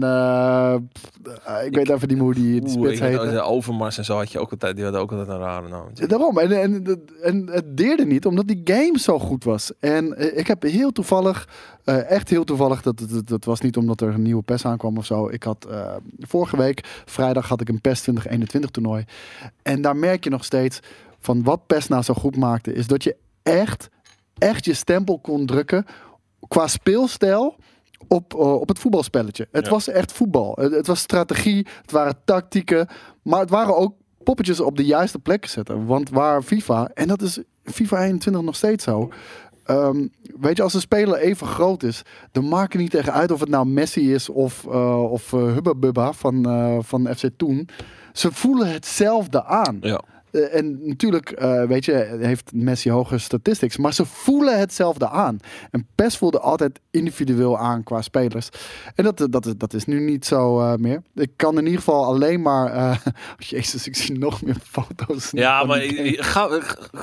[1.64, 3.00] ik weet even niet meer hoe die, die spits.
[3.00, 5.86] De Overmars en zo had je ook altijd, die hadden ook altijd een rare naam.
[5.94, 6.38] Daarom.
[6.38, 9.72] En, en, en het deerde niet, omdat die game zo goed was.
[9.80, 11.48] En eh, ik heb heel toevallig,
[11.84, 14.98] eh, echt heel toevallig, dat, dat, dat was niet omdat er een nieuwe PES aankwam
[14.98, 15.28] of zo.
[15.28, 19.04] Ik had eh, vorige week, vrijdag, had ik een PES 2021 toernooi.
[19.62, 20.80] En daar merk je nog steeds
[21.18, 23.88] van wat PES nou zo goed maakte, is dat je echt,
[24.38, 25.86] echt je stempel kon drukken
[26.48, 27.56] qua speelstijl
[28.08, 29.48] op, eh, op het voetbalspelletje.
[29.52, 29.70] Het Ja.
[29.70, 30.56] was echt voetbal.
[30.60, 32.88] Het, het was strategie, het waren tactieken,
[33.22, 35.86] maar het waren ook poppetjes op de juiste plekken zetten.
[35.86, 39.08] Want waar FIFA, en dat is FIFA 21 nog steeds zo.
[39.64, 40.06] ehm,
[40.40, 42.02] weet je, als een speler even groot is,
[42.32, 45.52] dan maakt het niet tegen uit of het nou Messi is of, eh of eh,
[45.52, 46.44] Hubba Bubba van,
[46.84, 47.68] van FC Toen.
[48.12, 49.78] Ze voelen hetzelfde aan.
[49.80, 50.00] Ja.
[50.32, 55.38] Eh, en natuurlijk, eh, weet je, heeft Messi hogere statistics, maar ze voelen hetzelfde aan.
[55.70, 58.48] En PES voelde altijd individueel aan qua spelers.
[58.94, 61.02] En dat, dat, is, dat is nu niet zo eh, meer.
[61.14, 62.72] Ik kan in ieder geval alleen maar.
[62.72, 62.96] eh,
[63.50, 65.28] jezus, ik zie nog meer foto's.
[65.30, 66.48] Ja, maar je- ga,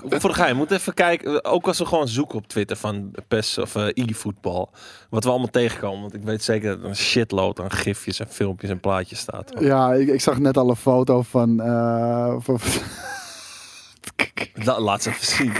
[0.10, 1.46] voor de gein, moet even kijken.
[1.46, 4.69] Ook als we gewoon zoeken op Twitter van PES of e-voetbal.
[5.10, 6.01] Wat we allemaal tegenkomen.
[6.01, 9.51] Want ik weet zeker dat er een shitload aan gifjes en filmpjes en plaatjes staat.
[9.60, 11.55] Ja, ik, ik zag net al een foto van.
[12.41, 12.60] van
[14.53, 15.51] La- laat ze even zien.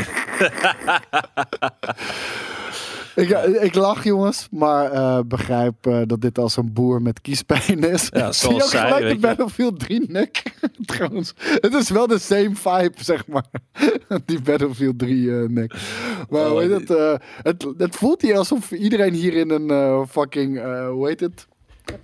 [3.24, 3.30] ik,
[3.62, 8.08] ik lach, jongens, maar eh, begrijp eh, dat dit als een boer met kiespijn is.
[8.14, 9.20] Ja, Zie je ook zij, gelijk de weet.
[9.22, 10.44] Battlefield 3 nek.
[10.86, 13.46] Trouwens, het is wel de same vibe, zeg maar.
[14.26, 15.74] Die Battlefield 3 eh, nek.
[16.30, 17.68] Maar Oh, heet die- het, eh, het?
[17.78, 21.48] Het voelt hier alsof iedereen hier in een eh, fucking, eh, hoe heet het?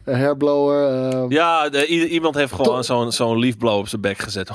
[0.03, 1.09] Een hairblower.
[1.11, 4.49] eh, Ja, de- iemand heeft gewoon zo'n zo'n leafblow op zijn bek gezet.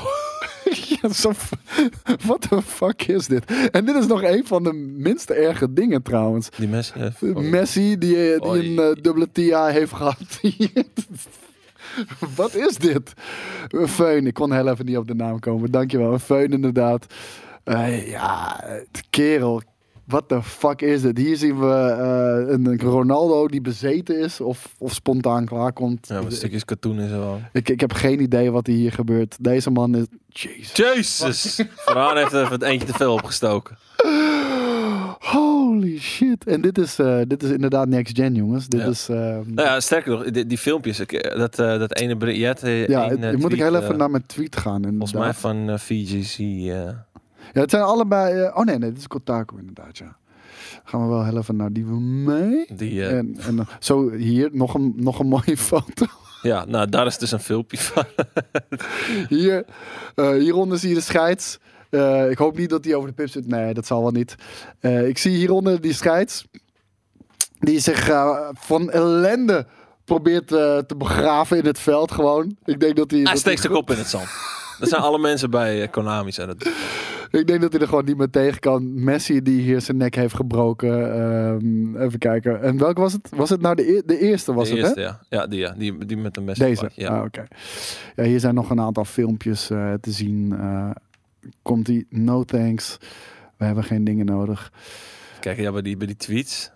[2.26, 3.70] What the fuck is dit?
[3.70, 6.48] En dit is nog een van de minste erge dingen trouwens.
[6.56, 7.37] Die eh, oh.
[7.37, 10.40] Messi die, eh, die een eh, dubbele TIA heeft gehad.
[12.37, 13.12] Wat is dit?
[13.68, 14.26] Een Feun.
[14.26, 15.70] Ik kon heel even niet op de naam komen.
[15.70, 16.12] Dankjewel.
[16.12, 17.06] Een Feun inderdaad.
[17.64, 18.56] Eh, ja,
[18.90, 19.62] de kerel.
[20.09, 21.18] Wat de fuck is dit?
[21.18, 26.07] Hier zien we eh, een Ronaldo die bezeten is of, of spontaan klaarkomt.
[26.09, 27.40] Ja, met stukjes katoen en zo.
[27.53, 29.37] ik, ik heb geen idee wat er hier gebeurt.
[29.40, 30.05] Deze man is...
[30.29, 30.73] Jezus.
[30.77, 31.62] Jezus!
[31.87, 33.77] Varaan heeft er even het eentje te veel opgestoken.
[35.18, 36.44] Holy shit.
[36.47, 38.66] En dit is, eh, dit is inderdaad next gen, jongens.
[38.66, 38.87] Dit Ja.
[38.87, 39.09] is...
[39.09, 41.01] eh, Nou ja, sterker nog, die, die filmpjes.
[41.07, 42.38] eh, dat, eh, dat ene.
[42.38, 44.83] Je had, ja, het- moet ik heel even naar mijn tweet gaan.
[44.83, 46.38] Volgens mij van eh, VGC.
[47.52, 48.42] Ja, het zijn allebei...
[48.42, 50.16] eh, oh nee, nee, dit is Kotaku inderdaad, ja.
[50.84, 52.68] Gaan we wel heel even naar die mij.
[52.76, 56.06] die, eh, En, en zo hier, nog een, nog een mooie foto.
[56.42, 58.04] Ja, nou daar is dus een filmpje van.
[59.38, 59.64] Hier,
[60.14, 61.58] eh, hieronder zie je de scheids.
[62.30, 63.46] Ik hoop niet dat die over de pip zit.
[63.46, 64.34] Nee, dat zal wel niet.
[64.80, 66.44] Ik zie hieronder die scheids.
[67.58, 68.11] Die zich
[68.54, 69.66] van ellende
[70.04, 72.56] probeert te begraven in het veld gewoon.
[72.64, 73.20] Ik denk dat hij...
[73.20, 74.28] Hij dat steekt zijn kop in het zand.
[74.78, 76.32] Dat zijn alle mensen bij Konami.
[76.32, 76.68] Zijn dat.
[77.30, 79.04] Ik denk dat hij er gewoon niet meer tegen kan.
[79.04, 81.14] Messi die hier zijn nek heeft gebroken.
[81.14, 82.62] Ehm, even kijken.
[82.62, 83.28] En welke was het?
[83.36, 84.54] Was het nou de, de eerste?
[84.54, 85.06] Was de het, eerste, hè?
[85.06, 85.20] ja.
[85.28, 85.74] Ja, die, ja.
[85.78, 86.58] Die, die met een mes.
[86.58, 86.90] Deze.
[86.94, 87.08] Ja.
[87.08, 87.44] Ah, oké.
[88.16, 90.52] Ja, hier zijn nog een aantal filmpjes eh, te zien.
[90.58, 90.90] Eh,
[91.62, 92.06] komt die?
[92.10, 92.96] No thanks.
[93.56, 94.72] We hebben geen dingen nodig.
[95.40, 96.70] Kijk, ja, bij die, bij die tweets.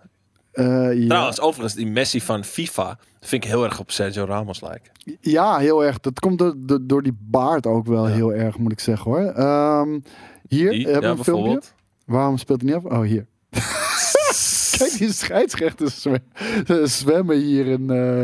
[0.51, 1.07] Eh, ja.
[1.07, 4.91] Trouwens, overigens, die Messi van FIFA vind ik heel erg op Sergio Ramos lijken.
[5.21, 5.99] ja, heel erg.
[5.99, 8.13] Dat komt door, door, door die baard ook wel Ja.
[8.13, 9.25] heel erg, moet ik zeggen hoor.
[9.31, 9.99] Ehm,
[10.47, 11.61] hier Die, hebben we ja, een filmpje.
[12.05, 12.91] Waarom speelt hij niet af?
[12.91, 13.25] Oh, hier.
[14.77, 16.23] Kijk, die scheidsrechters zwem-
[16.87, 18.23] zwemmen hier in, eh,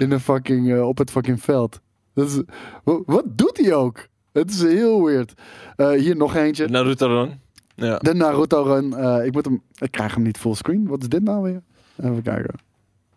[0.00, 1.80] in een fucking, eh, op het fucking veld.
[2.14, 2.40] Dat is,
[2.84, 4.06] wa- wat doet hij ook?
[4.32, 5.32] Het is heel weird.
[5.76, 6.68] Eh, hier nog eentje.
[6.68, 7.40] Naruto Run.
[7.74, 7.98] Ja.
[7.98, 8.92] De Naruto run.
[9.24, 10.86] Ik, moet hem, ik krijg hem niet fullscreen.
[10.86, 11.62] Wat is dit nou weer?
[11.96, 12.54] Even kijken.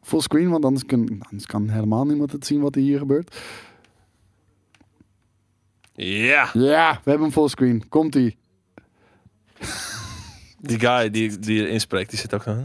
[0.02, 3.36] Fullscreen, want anders, kun, anders kan helemaal niemand het zien wat er hier gebeurt.
[5.96, 7.90] Ja, Ja, we hebben hem fullscreen.
[7.90, 8.38] Komt-ie.
[10.60, 12.56] die guy die, die erin spreekt, die zit ook zo...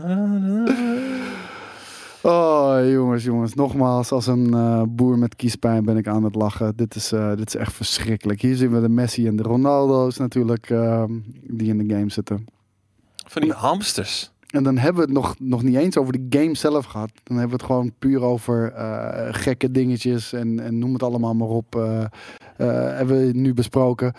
[2.23, 3.55] Oh, jongens, jongens.
[3.55, 6.77] Nogmaals, als een eh, boer met kiespijn ben ik aan het lachen.
[6.77, 8.41] Dit is, eh, dit is echt verschrikkelijk.
[8.41, 11.13] Hier zien we de Messi en de Ronaldo's natuurlijk, ehm,
[11.43, 12.47] die in de game zitten.
[13.27, 14.33] Van die hamsters.
[14.49, 17.11] En dan hebben we het nog, nog niet eens over de game zelf gehad.
[17.25, 21.35] Dan hebben we het gewoon puur over eh, gekke dingetjes en, en noem het allemaal
[21.35, 21.77] maar op.
[21.77, 22.01] eh,
[22.57, 24.13] eh, hebben we nu besproken.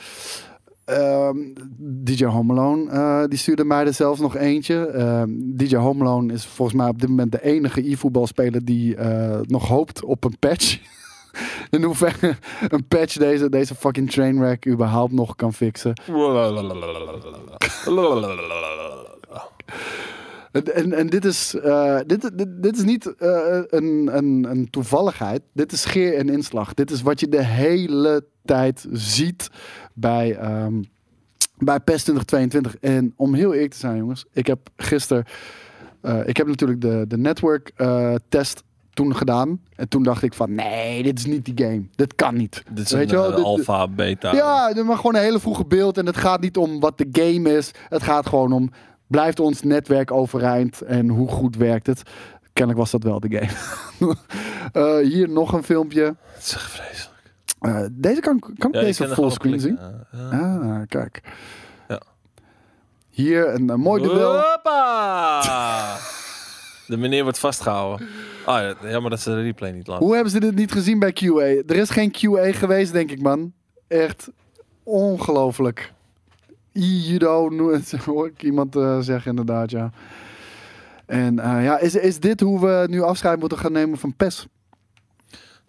[0.85, 1.37] Ehm,
[1.77, 4.85] DJ Home Alone, eh, die stuurde mij er zelfs nog eentje.
[4.85, 8.97] Ehm, DJ Home Alone is volgens mij op dit moment de enige e-voetbalspeler die
[9.41, 10.79] nog hoopt op een patch.
[11.69, 12.35] In hoeverre
[12.67, 15.93] een patch deze, deze fucking trainwreck überhaupt nog kan fixen.
[20.51, 25.41] En, en, dit, is, eh, dit, dit, dit is niet eh, een, een, een toevalligheid.
[25.53, 26.73] Dit is scheer en inslag.
[26.73, 29.49] Dit is wat je de hele tijd ziet
[29.93, 30.81] bij, ehm
[31.57, 32.77] bij PES 2022.
[32.77, 34.25] En om heel eerlijk te zijn, jongens.
[34.33, 35.25] Ik heb gisteren...
[36.01, 37.71] eh, ik heb natuurlijk de, de network
[38.29, 39.61] test toen gedaan.
[39.75, 40.55] En toen dacht ik van...
[40.55, 41.83] Nee, dit is niet die game.
[41.95, 42.63] Dit kan niet.
[42.71, 44.33] Dit is Weet een dit- alpha, beta.
[44.35, 45.97] ja, maar gewoon een hele vroege beeld.
[45.97, 47.71] En het gaat niet om wat de game is.
[47.89, 48.71] Het gaat gewoon om,
[49.09, 52.01] blijft ons netwerk overeind en hoe goed werkt het?
[52.53, 54.15] Kennelijk was dat wel de game.
[54.73, 56.03] Eh, hier nog een filmpje.
[56.25, 57.33] Het is echt vreselijk.
[57.59, 59.79] Eh, deze kan, kan ik Ja, deze fullscreen gewoon
[60.11, 60.31] zien?
[60.31, 61.21] Ah, kijk.
[61.87, 62.01] Ja.
[63.09, 64.35] Hier een, een mooi duel.
[64.41, 65.97] Hoppa!
[66.87, 68.07] De meneer wordt vastgehouden.
[68.45, 70.05] Ah, ja, jammer dat ze de replay niet laten.
[70.05, 71.43] Hoe hebben ze dit niet gezien bij QA?
[71.43, 73.53] Er is geen QA geweest, denk ik, man.
[73.87, 74.29] Echt
[74.83, 75.93] ongelooflijk.
[76.79, 79.91] Judo, no- hoor ik iemand eh, zeggen inderdaad, ja.
[81.05, 84.47] En eh, ja, is, is dit hoe we nu afscheid moeten gaan nemen van PES?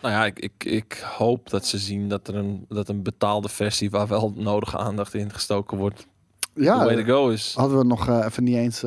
[0.00, 3.48] Nou ja, ik, ik, ik hoop dat ze zien dat er een, dat een betaalde
[3.48, 6.06] versie waar wel nodige aandacht in gestoken wordt.
[6.54, 7.54] Ja, the way to go is.
[7.56, 8.84] hadden we nog eh, even niet eens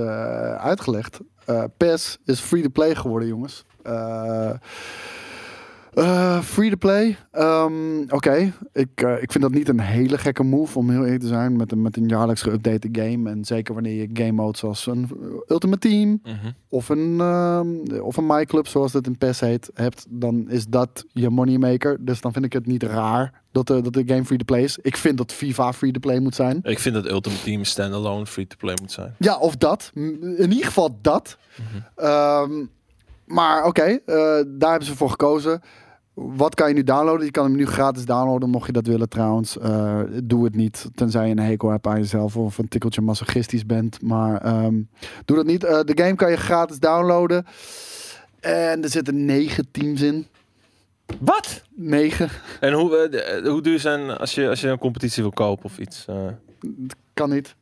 [0.58, 1.20] uitgelegd.
[1.78, 3.66] PES is free-to-play geworden, jongens.
[5.94, 7.18] Eh, eh, free-to-play.
[7.32, 11.22] Ehm, Oké, ik, eh, ik vind dat niet een hele gekke move om heel eerlijk
[11.22, 11.56] te zijn.
[11.56, 13.30] Met een, met een jaarlijks geüpdate game.
[13.30, 15.10] En zeker wanneer je game modes zoals een
[15.48, 16.52] Ultimate Team Mhm.
[16.70, 20.06] of een, ehm, of een MyClub, zoals dat in PES heet, hebt.
[20.10, 21.98] Dan is dat je moneymaker.
[22.00, 24.78] Dus dan vind ik het niet raar dat de, dat de game free-to-play is.
[24.82, 26.60] Ik vind dat FIFA free-to-play moet zijn.
[26.64, 29.16] Ik vind dat Ultimate Team standalone free-to-play moet zijn.
[29.18, 29.92] Ja, of dat.
[29.94, 31.38] In ieder geval dat.
[31.56, 32.06] Mhm.
[32.08, 32.52] Ehm,
[33.26, 34.16] maar oké, eh,
[34.48, 35.62] daar hebben ze voor gekozen.
[36.14, 37.26] Wat kan je nu downloaden?
[37.26, 39.58] Je kan hem nu gratis downloaden, mocht je dat willen trouwens.
[39.58, 43.66] Eh, doe het niet, tenzij je een hekel hebt aan jezelf of een tikkeltje masochistisch
[43.66, 44.02] bent.
[44.02, 44.82] Maar ehm,
[45.26, 45.64] doe dat niet.
[45.64, 47.46] Eh, de game kan je gratis downloaden.
[48.40, 50.28] En er zitten negen teams in.
[51.20, 51.64] Wat?
[51.76, 52.30] Negen.
[52.60, 55.78] En hoe, eh, hoe duur zijn als je, als je een competitie wil kopen of
[55.78, 56.06] iets?
[56.08, 56.28] eh?
[57.14, 57.56] Kan niet.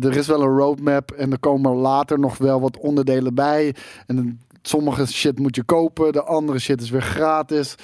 [0.00, 3.74] Er is wel een roadmap en er komen later nog wel wat onderdelen bij.
[4.06, 7.74] En sommige shit moet je kopen, de andere shit is weer gratis.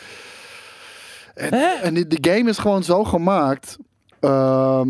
[1.34, 3.76] En, en die, die game is gewoon zo gemaakt,
[4.20, 4.88] ehm,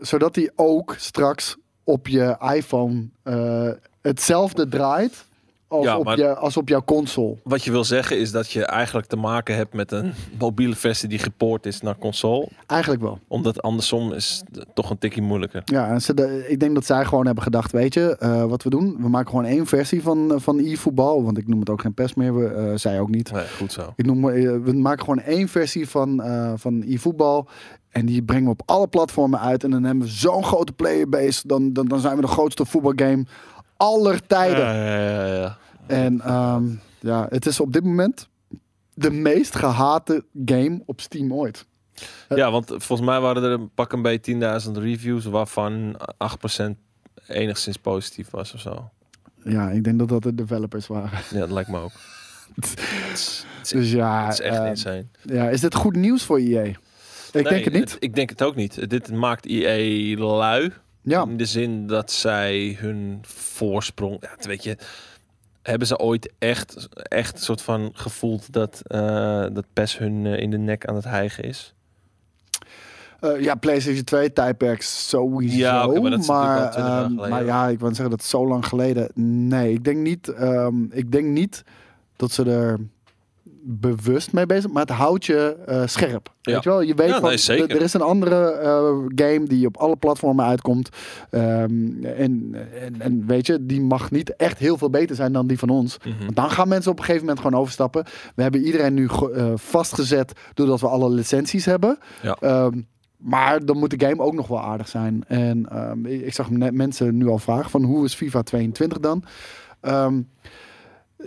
[0.00, 3.70] zodat die ook straks op je iPhone eh,
[4.02, 5.24] hetzelfde draait
[5.72, 7.36] als, Ja, op je, als op jouw console.
[7.44, 11.08] Wat je wil zeggen is dat je eigenlijk te maken hebt met een mobiele versie
[11.08, 12.48] die gepoord is naar console.
[12.66, 13.18] Eigenlijk wel.
[13.28, 15.62] Omdat andersom is het toch een tikje moeilijker.
[15.64, 18.62] Ja, en ze, de- ik denk dat zij gewoon hebben gedacht, weet je, eh, wat
[18.62, 18.96] we doen?
[19.00, 22.14] We maken gewoon één versie van, van e-voetbal, want ik noem het ook geen PES
[22.14, 23.32] meer, we, eh, zij ook niet.
[23.32, 23.92] Nee, goed zo.
[23.96, 27.48] Ik noem, eh, we maken gewoon één versie van, eh, van e-voetbal
[27.90, 31.46] en die brengen we op alle platformen uit en dan hebben we zo'n grote playerbase,
[31.46, 33.24] dan, dan, dan zijn we de grootste voetbalgame
[33.82, 34.64] aller tijden.
[34.64, 35.56] Ja, ja, ja, ja.
[35.86, 36.64] En ehm,
[37.00, 38.28] ja, het is op dit moment
[38.94, 41.66] de meest gehate game op Steam ooit.
[42.28, 45.96] Ja, want volgens mij waren er een pak een beetje 10.000 reviews, waarvan
[46.64, 46.70] 8%
[47.26, 48.90] enigszins positief was of zo.
[49.44, 51.18] Ja, ik denk dat dat de developers waren.
[51.30, 51.92] Ja, dat lijkt me ook.
[53.12, 55.04] Is, Dus ja, het is echt eh, insane.
[55.22, 56.62] ja, is dit goed nieuws voor EA?
[56.62, 56.78] Ik
[57.32, 57.96] Nee, denk het niet.
[57.98, 58.90] ik denk het ook niet.
[58.90, 60.72] Dit maakt EA lui.
[61.02, 64.16] Ja, In de zin dat zij hun voorsprong...
[64.20, 64.76] Ja, weet je...
[65.62, 70.40] Hebben ze ooit echt, echt een soort van gevoeld dat, eh, dat PES hun eh,
[70.40, 71.74] in de nek aan het hijgen is?
[73.20, 75.56] Eh, ja, PlayStation 2 tijdperks sowieso.
[75.56, 77.30] Ja, oké, maar dat is maar, al 20 jaar ehm, geleden.
[77.30, 79.10] maar ja, ik wil zeggen dat zo lang geleden.
[79.48, 80.28] Nee, ik denk niet.
[80.28, 81.64] ehm, ik denk niet
[82.16, 82.78] dat ze er
[83.64, 86.32] bewust mee bezig, maar het houdt je eh, scherp.
[86.40, 86.52] Ja.
[86.52, 86.80] Weet je wel?
[86.80, 87.70] Je weet Ja, van, nee, zeker.
[87.76, 90.88] er- is een andere eh, game die op alle platformen uitkomt.
[91.30, 95.46] Ehm, en, en, en weet je, die mag niet echt heel veel beter zijn dan
[95.46, 95.98] die van ons.
[95.98, 96.18] Mhm.
[96.24, 98.04] Want dan gaan mensen op een gegeven moment gewoon overstappen.
[98.34, 101.98] We hebben iedereen nu eh, vastgezet doordat we alle licenties hebben.
[102.22, 102.36] Ja.
[102.40, 102.80] Ehm,
[103.16, 105.24] maar dan moet de game ook nog wel aardig zijn.
[105.26, 109.00] En ehm, ik ik zag net mensen nu al vragen van hoe is FIFA 22
[109.00, 109.24] dan?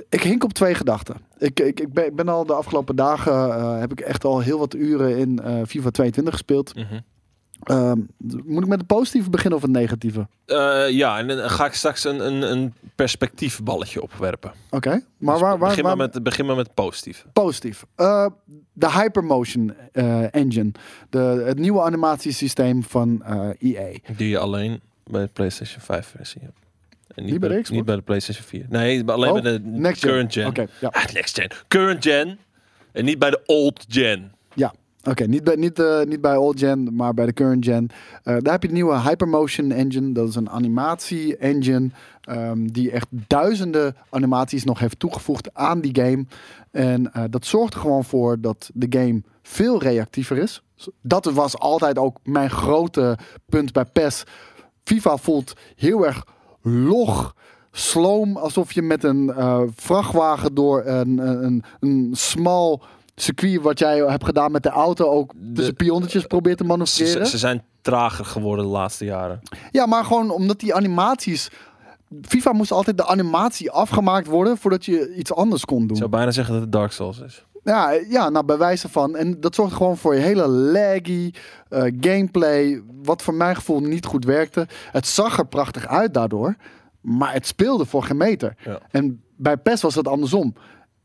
[0.09, 1.15] Ik hink op twee gedachten.
[1.37, 4.39] Ik, ik, ik, ben, ik ben al de afgelopen dagen, eh, heb ik echt al
[4.39, 6.75] heel wat uren in eh, FIFA 22 gespeeld.
[6.75, 6.99] Mhm.
[7.63, 7.99] Ehm,
[8.45, 10.27] moet ik met het positieve beginnen of het negatieve?
[10.45, 14.51] Eh, ja, en dan ga ik straks een, een, een perspectiefballetje opwerpen.
[14.69, 17.25] Oké, maar Dus waar, waar, begin, waar- maar met, begin maar met het positieve.
[17.33, 17.85] positief.
[17.95, 18.25] Eh,
[18.73, 20.71] de Hypermotion eh, Engine.
[21.09, 23.23] De, het nieuwe animatiesysteem van
[23.59, 23.91] EA.
[24.17, 26.57] Die je alleen bij de PlayStation 5 versie hebt.
[27.07, 27.69] En niet, Niet bij de Xbox?
[27.69, 28.65] Niet bij de PlayStation 4.
[28.69, 30.09] Nee, alleen Oh, bij de Next gen.
[30.09, 30.47] current gen.
[30.47, 30.87] Oké, ja.
[30.87, 31.51] Ah, next gen.
[31.67, 32.37] Current gen.
[32.91, 34.31] En niet bij de old gen.
[34.53, 35.23] Ja, oké.
[35.27, 37.89] Niet, bij, niet, eh, niet bij old gen, maar bij de current gen.
[38.23, 40.11] Eh, daar heb je de nieuwe Hypermotion Engine.
[40.11, 41.89] Dat is een animatie-engine
[42.21, 46.25] ehm, die echt duizenden animaties nog heeft toegevoegd aan die game.
[46.71, 50.61] En eh, dat zorgt er gewoon voor dat de game veel reactiever is.
[51.01, 54.23] Dat was altijd ook mijn grote punt bij PES.
[54.83, 56.25] FIFA voelt heel erg
[56.65, 57.35] log,
[57.71, 62.83] sloom, alsof je met een eh, vrachtwagen door een, een, een smal
[63.15, 67.27] circuit wat jij hebt gedaan met de auto ook tussen pionnetjes probeert te Ze, manoeuvreren.
[67.27, 69.41] ze zijn trager geworden de laatste jaren.
[69.71, 71.49] Ja, maar gewoon omdat die animaties...
[72.21, 75.89] FIFA moest altijd de animatie afgemaakt worden voordat je iets anders kon doen.
[75.89, 77.45] Ik zou bijna zeggen dat het Dark Souls is.
[77.65, 79.15] Ja, ja, nou bij wijze van.
[79.15, 81.31] En dat zorgt gewoon voor je hele laggy
[81.69, 82.81] eh, gameplay.
[83.03, 84.67] Wat voor mijn gevoel niet goed werkte.
[84.91, 86.55] Het zag er prachtig uit daardoor.
[87.01, 88.55] Maar het speelde voor geen meter.
[88.63, 88.79] Ja.
[88.91, 90.53] En bij PES was het andersom.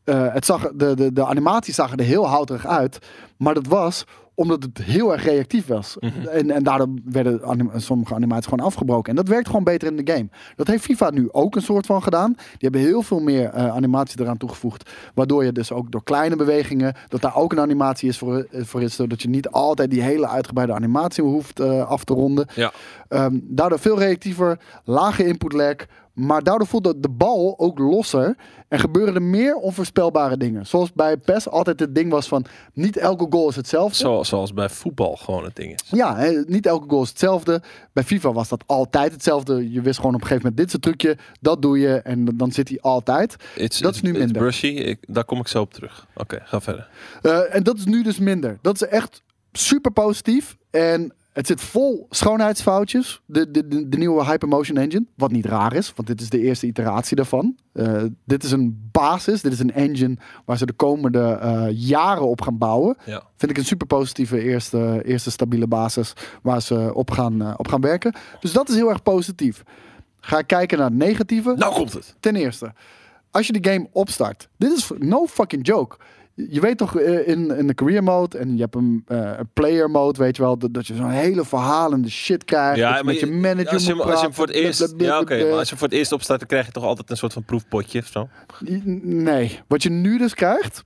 [0.03, 2.99] Eh, het zag, de, de, de animaties zagen er heel houterig uit.
[3.37, 5.97] Maar dat was omdat het heel erg reactief was.
[5.99, 6.27] Mhm.
[6.27, 7.41] en, en daardoor werden
[7.75, 9.09] sommige animaties gewoon afgebroken.
[9.09, 10.29] En dat werkt gewoon beter in de game.
[10.55, 12.33] Dat heeft FIFA nu ook een soort van gedaan.
[12.33, 14.89] Die hebben heel veel meer eh, animatie eraan toegevoegd.
[15.13, 16.95] Waardoor je dus ook door kleine bewegingen...
[17.07, 18.95] dat daar ook een animatie is voor, eh, voor is.
[18.95, 22.47] Zodat je niet altijd die hele uitgebreide animatie hoeft eh, af te ronden.
[22.55, 22.71] Ja.
[23.07, 25.75] Ehm, daardoor veel reactiever, lage input lag.
[26.13, 28.35] Maar daardoor voelt de, bal ook losser.
[28.67, 30.65] En gebeuren er meer onvoorspelbare dingen.
[30.67, 32.45] Zoals bij PES altijd het ding was van...
[32.73, 33.95] niet elke goal is hetzelfde.
[33.95, 35.89] Zo, zoals bij voetbal gewoon het ding is.
[35.89, 37.61] Ja, hè, niet elke goal is hetzelfde.
[37.93, 39.71] Bij FIFA was dat altijd hetzelfde.
[39.71, 41.17] Je wist gewoon op een gegeven moment, dit is het trucje.
[41.41, 43.35] Dat doe je en dan zit hij altijd.
[43.55, 44.41] It's, Dat is nu it's minder.
[44.41, 44.67] brushy.
[44.67, 46.07] Ik, daar kom ik zo op terug.
[46.15, 46.89] Oké, ga verder.
[47.21, 48.57] Eh, en dat is nu dus minder.
[48.61, 49.21] Dat is echt
[49.51, 50.57] super positief.
[50.69, 53.21] En het zit vol schoonheidsfoutjes.
[53.25, 55.05] De, de, de, de nieuwe Hypermotion Engine.
[55.15, 57.55] Wat niet raar is, want dit is de eerste iteratie daarvan.
[57.73, 59.41] Eh, dit is een basis.
[59.41, 62.97] Dit is een engine waar ze de komende eh, jaren op gaan bouwen.
[63.05, 63.23] Ja.
[63.35, 67.67] Vind ik een super positieve eerste, eerste stabiele basis waar ze op gaan, eh, op
[67.67, 68.13] gaan werken.
[68.39, 69.63] Dus dat is heel erg positief.
[70.19, 71.53] Ga ik kijken naar het negatieve.
[71.57, 72.15] Nou komt het.
[72.19, 72.73] Ten eerste,
[73.31, 74.49] als je de game opstart.
[74.57, 75.97] Dit is no fucking joke.
[76.35, 79.49] Je weet toch eh, in, in de career mode en je hebt een, eh, een
[79.53, 82.77] player mode, weet je wel, dat, dat je zo'n hele verhalende shit krijgt.
[82.97, 85.15] je met je manager als je, moet als je hem voor het eerst, blablabla.
[85.15, 87.17] ja, oké, maar als je voor het eerst opstaat, dan krijg je toch altijd een
[87.17, 88.29] soort van proefpotje of zo.
[89.01, 90.83] Nee, wat je nu dus krijgt,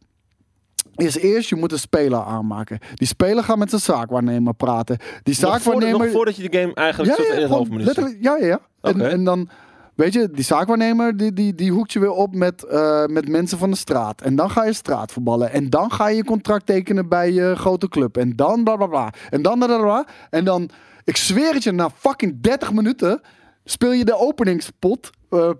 [0.95, 2.79] is eerst je moet een speler aanmaken.
[2.93, 4.97] Die speler gaat met zijn zaakwaarnemer praten.
[4.97, 5.99] Die Nog, voor, zaakwaarnemer...
[5.99, 8.59] nog voordat je de game eigenlijk ja, ja, in het ja, ja, ja.
[8.81, 9.49] En, en dan,
[9.95, 13.57] weet je, die zaakwaarnemer, die, die, die hoekt je weer op met, eh, met mensen
[13.57, 14.21] van de straat.
[14.21, 15.51] En dan ga je straatvoetballen.
[15.51, 18.17] En dan ga je contract tekenen bij je grote club.
[18.17, 19.13] En dan bla bla bla.
[19.29, 20.07] En dan bla bla bla.
[20.29, 20.69] En dan,
[21.03, 23.21] ik zweer het je, na fucking 30 minuten
[23.65, 25.09] speel je de openingspot.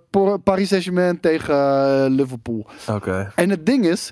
[0.10, 2.65] Por- Paris Saint-Germain tegen eh, Liverpool.
[2.89, 3.32] Oké.
[3.36, 4.12] En het ding is,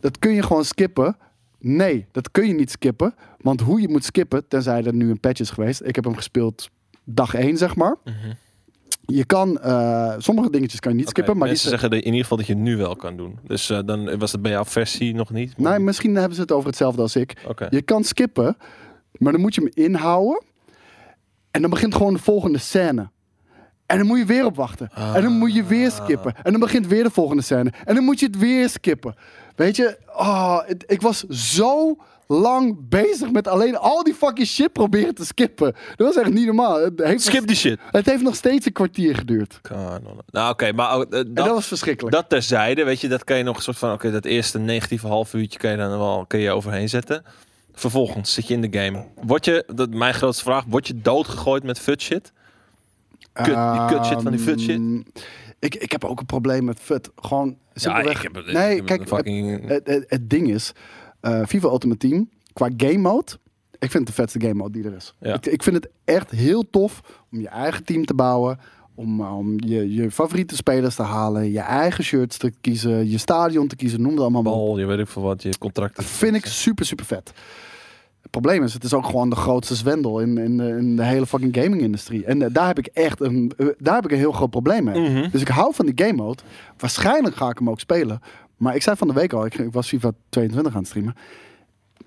[0.00, 1.16] dat kun je gewoon skippen.
[1.58, 3.14] Nee, dat kun je niet skippen.
[3.40, 5.80] Want hoe je moet skippen, tenzij er nu een patch is geweest.
[5.84, 6.68] Ik heb hem gespeeld
[7.04, 7.96] dag 1, zeg maar.
[8.04, 8.14] Mhm.
[9.16, 11.32] Je kan, eh, sommige dingetjes kan je niet skippen.
[11.36, 13.38] Maar die mensen zeggen dat in ieder geval dat je het nu wel kan doen.
[13.46, 15.58] Dus eh, dan was het bij jouw versie nog niet.
[15.58, 17.36] Nee, misschien hebben ze het over hetzelfde als ik.
[17.70, 18.56] Je kan skippen,
[19.12, 20.42] maar dan moet je hem inhouden.
[21.50, 23.10] En dan begint gewoon de volgende scène.
[23.86, 24.90] En dan moet je weer op wachten.
[24.94, 26.34] En dan moet je weer skippen.
[26.42, 27.72] En dan begint weer de volgende scène.
[27.84, 29.14] En dan moet je het weer skippen.
[29.56, 31.96] Weet je, oh, het- ik was zo
[32.32, 35.74] lang bezig met alleen al die fucking shit proberen te skippen.
[35.96, 36.80] Dat was echt niet normaal.
[36.80, 37.78] Het heeft, Skip die shit.
[37.90, 39.58] het heeft nog steeds een kwartier geduurd.
[39.62, 40.18] Kanon.
[40.30, 42.14] Nou oké, maar oh, eh, dat, was verschrikkelijk.
[42.14, 45.06] dat terzijde, weet je, dat kan je nog een soort van, oké, dat eerste negatieve
[45.06, 47.24] half uurtje kan je dan wel kan je overheen zetten.
[47.74, 49.04] Vervolgens zit je in de game.
[49.22, 52.32] Word je, dat mijn grootste vraag, word je doodgegooid met fut shit?
[53.32, 54.76] Kut, die kut shit van die fut shit?
[54.76, 55.00] Ehm,
[55.58, 57.10] Ik, ik heb ook een probleem met fut.
[57.16, 58.16] Gewoon simpelweg.
[58.24, 60.72] ik heb nee, heb kijk, het fucking- het, het, het ding is,
[61.20, 63.32] eh FIFA Ultimate Team, qua game mode,
[63.80, 65.14] ik vind het de vetste game mode die er is.
[65.20, 65.34] Ja.
[65.34, 67.00] Ik, ik vind het echt heel tof
[67.32, 68.58] om je eigen team te bouwen.
[68.94, 73.18] Om, eh, om je, je favoriete spelers te halen, je eigen shirts te kiezen, je
[73.18, 74.52] stadion te kiezen, noem het allemaal maar.
[74.52, 76.02] Bal, je weet ik veel wat, je contracten.
[76.02, 77.32] Dat vind ik super, super vet.
[78.22, 81.04] Het probleem is, het is ook gewoon de grootste zwendel in, in, de, in de
[81.04, 82.24] hele fucking gaming-industrie.
[82.24, 85.00] En eh, daar heb ik echt een, daar heb ik een heel groot probleem mee.
[85.00, 85.30] Mhm.
[85.30, 86.42] Dus ik hou van die game mode.
[86.76, 88.20] Waarschijnlijk ga ik hem ook spelen.
[88.60, 91.16] Maar ik zei van de week al, ik, ik was FIFA 22 aan het streamen.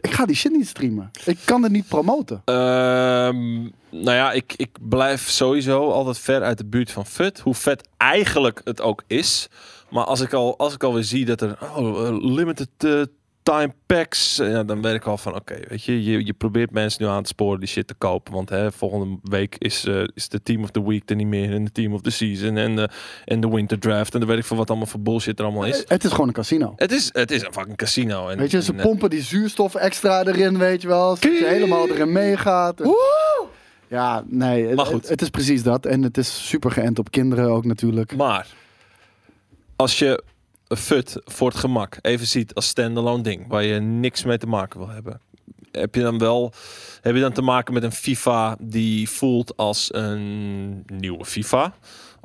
[0.02, 1.12] ik ga die shit niet streamen.
[1.26, 2.42] Ik kan het niet promoten.
[2.46, 7.40] Ehm, nou ja, ik, ik blijf sowieso altijd ver uit de buurt van FUT.
[7.40, 9.48] Hoe vet eigenlijk het ook is.
[9.90, 13.02] Maar als ik, al, als ik alweer zie dat er oh, eh, limited eh,
[13.44, 14.40] time packs...
[14.40, 16.26] eh, Ja, dan weet ik al van oké, weet je, je.
[16.26, 18.34] Je probeert mensen nu aan te sporen die shit te kopen.
[18.34, 21.54] Want hè, volgende week is, eh, is de Team of the Week er niet meer.
[21.54, 22.58] En de Team of the Season.
[22.58, 22.90] En de,
[23.26, 24.14] en de Winter Draft.
[24.14, 25.84] En dan weet ik veel wat allemaal voor bullshit er allemaal is.
[25.88, 26.74] Het is gewoon een casino.
[26.76, 28.30] Het is, het is een fucking casino.
[28.30, 31.16] En, Weet je, ze en, eh, pompen die zuurstof extra erin, weet je wel.
[31.16, 32.82] Zodat je helemaal erin meegaat.
[33.88, 35.02] Ja, nee, Maar goed.
[35.02, 35.86] Het, het is precies dat.
[35.86, 38.16] En het is super geënt op kinderen ook natuurlijk.
[38.16, 38.48] Maar
[39.76, 40.24] als je
[40.68, 44.80] FUT voor het gemak even ziet als standalone ding, waar je niks mee te maken
[44.80, 45.22] wil hebben,
[45.72, 46.54] heb je dan wel
[47.02, 51.74] heb je dan te maken met een FIFA die voelt als een nieuwe FIFA?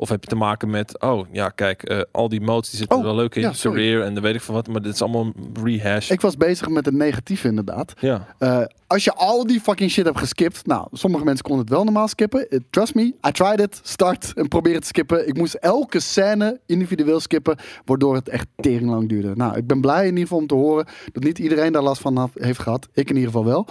[0.01, 2.97] Of heb je te maken met, oh ja, kijk, eh, al die modes die zitten
[2.99, 5.03] Oh, wel leuk in, ja, career en dan weet ik van wat, maar dit is
[5.03, 6.11] allemaal een rehash.
[6.11, 7.93] Ik was bezig met het negatieve inderdaad.
[8.01, 10.67] ja, Eh, als je al die fucking shit hebt geskipt.
[10.67, 12.49] Nou, sommige mensen konden het wel normaal skippen.
[12.49, 13.81] Eh, trust me, I tried it.
[13.83, 15.29] Start en probeer het te skippen.
[15.29, 17.57] Ik moest elke scène individueel skippen.
[17.85, 19.33] Waardoor het echt tering lang duurde.
[19.35, 22.01] Nou, ik ben blij in ieder geval om te horen dat niet iedereen daar last
[22.01, 22.89] van heeft gehad.
[22.93, 23.67] Ik in ieder geval wel.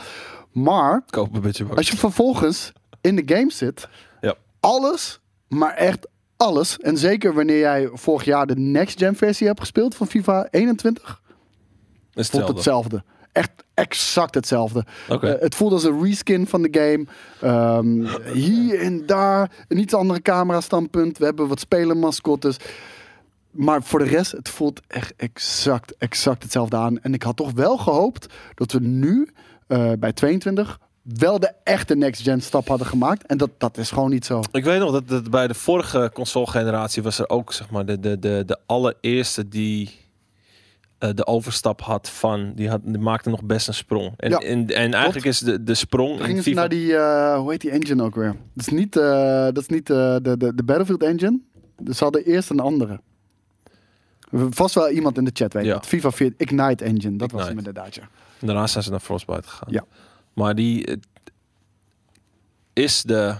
[0.51, 3.87] Maar koop een beetje als je vervolgens in de game zit.
[4.21, 4.35] Ja.
[4.59, 6.77] Alles, maar echt alles.
[6.77, 11.21] En zeker wanneer jij vorig jaar de next gen versie hebt gespeeld van FIFA 21.
[12.13, 12.53] is voelt hetzelfde.
[12.53, 13.03] hetzelfde.
[13.31, 14.85] Echt exact hetzelfde.
[15.07, 17.05] Eh, het voelt als een reskin van de game.
[17.41, 21.17] Ehm, hier en daar een iets andere camera standpunt.
[21.17, 22.57] We hebben wat spelermascottes.
[23.51, 26.99] Maar voor de rest, het voelt echt exact, exact hetzelfde aan.
[26.99, 29.29] En ik had toch wel gehoopt dat we nu
[29.67, 30.79] eh, bij 22
[31.15, 33.25] wel de echte next-gen stap hadden gemaakt.
[33.25, 34.41] En dat, dat is gewoon niet zo.
[34.51, 37.99] Ik weet nog dat, dat bij de vorige console-generatie was er ook zeg maar de,
[37.99, 40.05] de, de, de allereerste die
[40.97, 44.13] eh, de overstap had van die, had, die maakte nog best een sprong.
[44.17, 47.51] En, Ja, en, en eigenlijk is de, de sprong gingen ze naar die, eh, hoe
[47.51, 48.35] heet die engine ook weer?
[48.53, 51.39] Dat is niet, eh, dat is niet de, de, de Battlefield engine.
[51.81, 52.99] Dus ze hadden eerst een andere.
[54.31, 55.73] Vast wel iemand in de chat weet Ja.
[55.73, 55.85] dat.
[55.85, 58.01] FIFA 4 Ignite engine, dat was hem inderdaad, ja.
[58.39, 59.73] En daarna zijn ze naar Frostbite gegaan.
[59.73, 59.83] Ja.
[60.37, 60.95] Maar die eh,
[62.73, 63.35] is de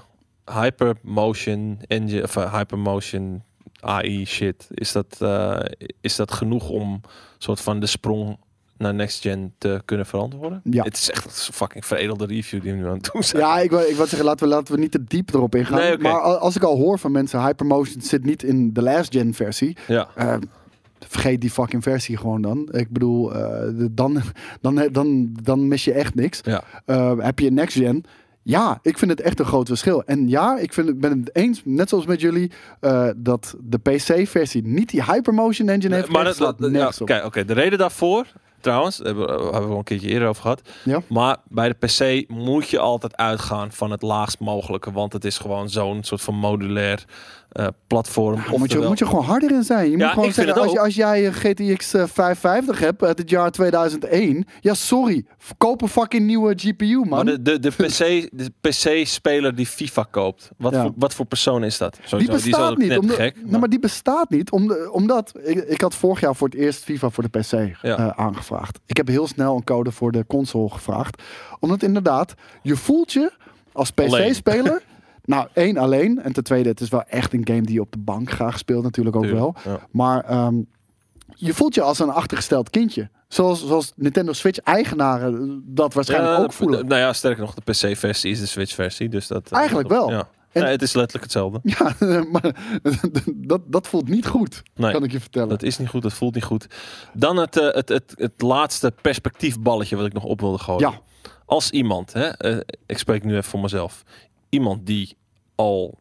[0.45, 3.43] hypermotion engine of uh, hypermotion
[3.79, 4.67] AI shit.
[4.73, 5.60] Is dat, eh,
[6.01, 7.01] is dat genoeg om
[7.38, 8.38] soort van de sprong
[8.77, 10.62] naar next gen te kunnen verantwoorden?
[10.63, 10.83] Ja.
[10.83, 13.41] Het is echt een fucking veredelde review die we nu aan het doen zijn.
[13.41, 15.79] Ja, ik wil, ik wil zeggen, laten we, laten we niet te diep erop ingaan.
[15.79, 15.97] Nee.
[15.97, 19.33] Maar al- als ik al hoor van mensen, Hypermotion zit niet in de last gen
[19.33, 19.77] versie.
[19.88, 20.07] Ja.
[20.15, 20.36] eh,
[20.99, 22.67] vergeet die fucking versie gewoon dan.
[22.71, 24.21] Ik bedoel, eh, dan,
[24.62, 26.39] dan, dan, dan mis je echt niks.
[26.43, 26.63] Ja.
[26.86, 28.03] Eh, heb je een next gen?
[28.43, 30.03] Ja, ik vind het echt een groot verschil.
[30.03, 34.67] En ja, ik vind ben het eens, net zoals met jullie, eh, dat de PC-versie
[34.67, 36.10] niet die Hypermotion engine heeft.
[36.10, 36.71] maar dat, dat-
[37.05, 38.25] ja, oké, de reden daarvoor,
[38.60, 40.62] trouwens, daar hebben we hebben we al een keertje eerder over gehad.
[40.83, 41.01] Ja.
[41.07, 45.38] Maar bij de PC moet je altijd uitgaan van het laagst mogelijke, want het is
[45.38, 47.05] gewoon zo'n soort van modulair
[47.57, 48.35] eh, platform.
[48.35, 49.91] Ja, moet, je, moet je gewoon harder in zijn.
[49.91, 52.03] Je Ja, moet gewoon ik vind zeggen, het als, je, als jij een GTX eh,
[52.07, 54.45] 550 hebt uit het jaar 2001.
[54.61, 55.25] Ja, sorry.
[55.57, 57.07] Koop een fucking nieuwe GPU, man.
[57.09, 60.81] Maar de, de, de PC de PC-speler die FIFA koopt, wat, Ja.
[60.81, 61.97] voor, wat voor persoon is dat?
[62.03, 62.87] Sowieso, die is bestaat ook niet.
[62.89, 63.35] net Omdat, gek.
[63.45, 64.51] nou, maar- die bestaat niet.
[64.51, 67.51] Om de- omdat ik, ik had vorig jaar voor het eerst FIFA voor de PC
[67.81, 68.79] eh, aangevraagd.
[68.85, 71.21] Ik heb heel snel een code voor de console gevraagd.
[71.59, 73.31] Omdat inderdaad, je voelt je
[73.71, 73.91] als.
[73.91, 74.81] PC-speler.
[75.27, 76.21] nou, één alleen.
[76.21, 78.57] En ten tweede, het is wel echt een game die je op de bank graag
[78.57, 79.55] speelt, natuurlijk ook wel.
[79.65, 79.79] Ja.
[79.91, 80.55] Maar ehm,
[81.35, 83.09] je voelt je als een achtergesteld kindje.
[83.27, 86.87] Zoals, zoals Nintendo Switch-eigenaren dat waarschijnlijk Ja, ook voelen.
[86.87, 89.09] Nou ja, sterker nog, de PC-versie is de Switch-versie.
[89.09, 90.09] Dus dat, eh, Eigenlijk dat- wel.
[90.11, 90.27] Ja.
[90.51, 91.59] En- Nee, het is letterlijk hetzelfde.
[91.63, 91.95] Ja,
[92.31, 92.55] maar
[93.35, 94.91] dat, dat voelt niet goed, Nee.
[94.91, 95.49] kan ik je vertellen.
[95.49, 96.67] Dat is niet goed, dat voelt niet goed.
[97.13, 100.89] Dan het, eh, het, het, het laatste perspectiefballetje wat ik nog op wilde gooien.
[100.89, 100.99] Ja.
[101.45, 104.03] Als iemand, hè, eh, ik spreek nu even voor mezelf,
[104.49, 105.16] iemand die
[105.57, 105.97] al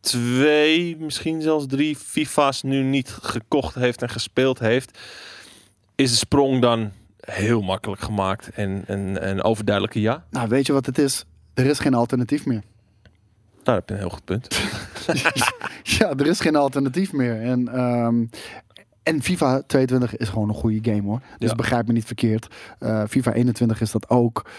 [0.00, 4.98] twee, misschien zelfs drie FIFA's nu niet gekocht heeft en gespeeld heeft,
[5.94, 6.90] is de sprong dan
[7.20, 10.24] heel makkelijk gemaakt en een, een overduidelijke ja?
[10.30, 11.24] Nou, weet je wat het is?
[11.54, 12.62] Er is geen alternatief meer.
[13.62, 14.60] Daar heb je een heel goed punt.
[15.98, 17.40] ja, er is geen alternatief meer.
[17.42, 18.24] En, ehm,
[19.02, 21.20] en FIFA 22 is gewoon een goede game hoor.
[21.38, 21.54] Dus Ja.
[21.56, 22.46] begrijp me niet verkeerd.
[22.78, 24.50] Eh, FIFA 21 is dat ook.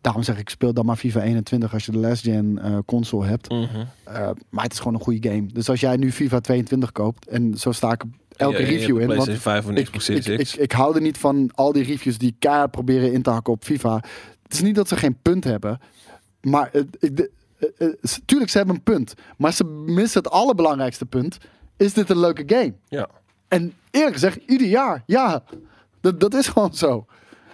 [0.00, 3.26] Daarom zeg ik, speel dan maar FIFA 21 als je de last gen eh, console
[3.26, 3.50] hebt.
[3.50, 3.64] Mhm.
[4.04, 5.46] Eh, maar het is gewoon een goede game.
[5.52, 8.02] Dus als jij nu FIFA 22 koopt, en zo sta ik
[8.36, 9.06] elke Ja, review in.
[9.06, 9.66] Want PlayStation 5
[10.26, 13.30] en ik, ik, hou er niet van al die reviews die keihard proberen in te
[13.30, 13.94] hakken op FIFA.
[14.42, 15.80] Het is niet dat ze geen punt hebben.
[16.40, 16.70] Maar
[17.00, 17.88] de, eh,
[18.24, 19.14] tuurlijk, ze hebben een punt.
[19.36, 21.38] Maar ze missen het allerbelangrijkste punt.
[21.76, 22.74] Is dit een leuke game?
[22.88, 23.08] Ja.
[23.48, 25.42] En eerlijk gezegd, ieder jaar, ja.
[26.00, 27.06] Dat, dat is gewoon zo.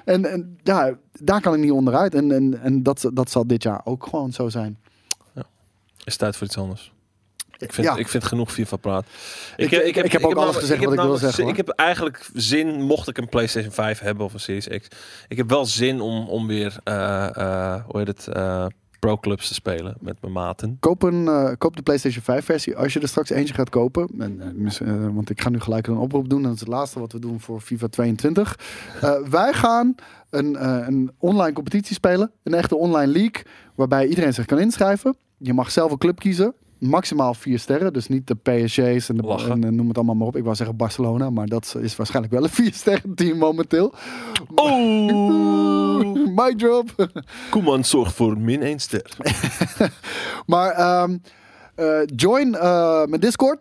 [0.04, 2.14] En, en ja, daar kan ik niet onderuit.
[2.14, 4.78] En, en, en dat, dat zal dit jaar ook gewoon zo zijn.
[6.04, 6.92] Is tijd voor iets anders.
[7.58, 7.96] Ik vind, Ja.
[7.96, 9.06] ik vind genoeg FIFA praat.
[9.56, 11.50] Ik- ik heb ook alles gezegd wat ik wil zeggen, hoor.
[11.52, 14.88] Ik heb eigenlijk zin, mocht ik een PlayStation 5 hebben of een Series X.
[15.28, 18.66] Ik heb wel zin om, om weer, eh, eh, hoe heet het, eh,
[19.04, 20.76] Pro Clubs te spelen met mijn maten.
[20.80, 22.76] Koop, een, eh, koop de PlayStation 5 versie.
[22.76, 24.08] Als je er straks eentje gaat kopen.
[24.18, 26.38] En, eh, eh, want ik ga nu gelijk een oproep doen.
[26.38, 28.58] En dat is het laatste wat we doen voor FIFA 22.
[29.00, 29.94] Eh, wij gaan
[30.30, 32.30] een, een online competitie spelen.
[32.42, 33.42] Een echte online league.
[33.74, 35.16] Waarbij iedereen zich kan inschrijven.
[35.36, 36.54] Je mag zelf een club kiezen.
[36.88, 37.92] Maximaal vier sterren.
[37.92, 39.50] Dus niet de PSG's en, de, Lachen.
[39.50, 40.36] en eh, noem het allemaal maar op.
[40.36, 41.30] Ik wou zeggen Barcelona.
[41.30, 43.94] Maar dat is waarschijnlijk wel een vier sterren team momenteel.
[44.54, 46.14] Oh!
[46.38, 47.10] My drop.
[47.50, 49.16] Koeman zorgt voor min 1 ster.
[50.46, 51.16] Maar ehm,
[51.74, 53.58] eh, join eh, mijn Discord.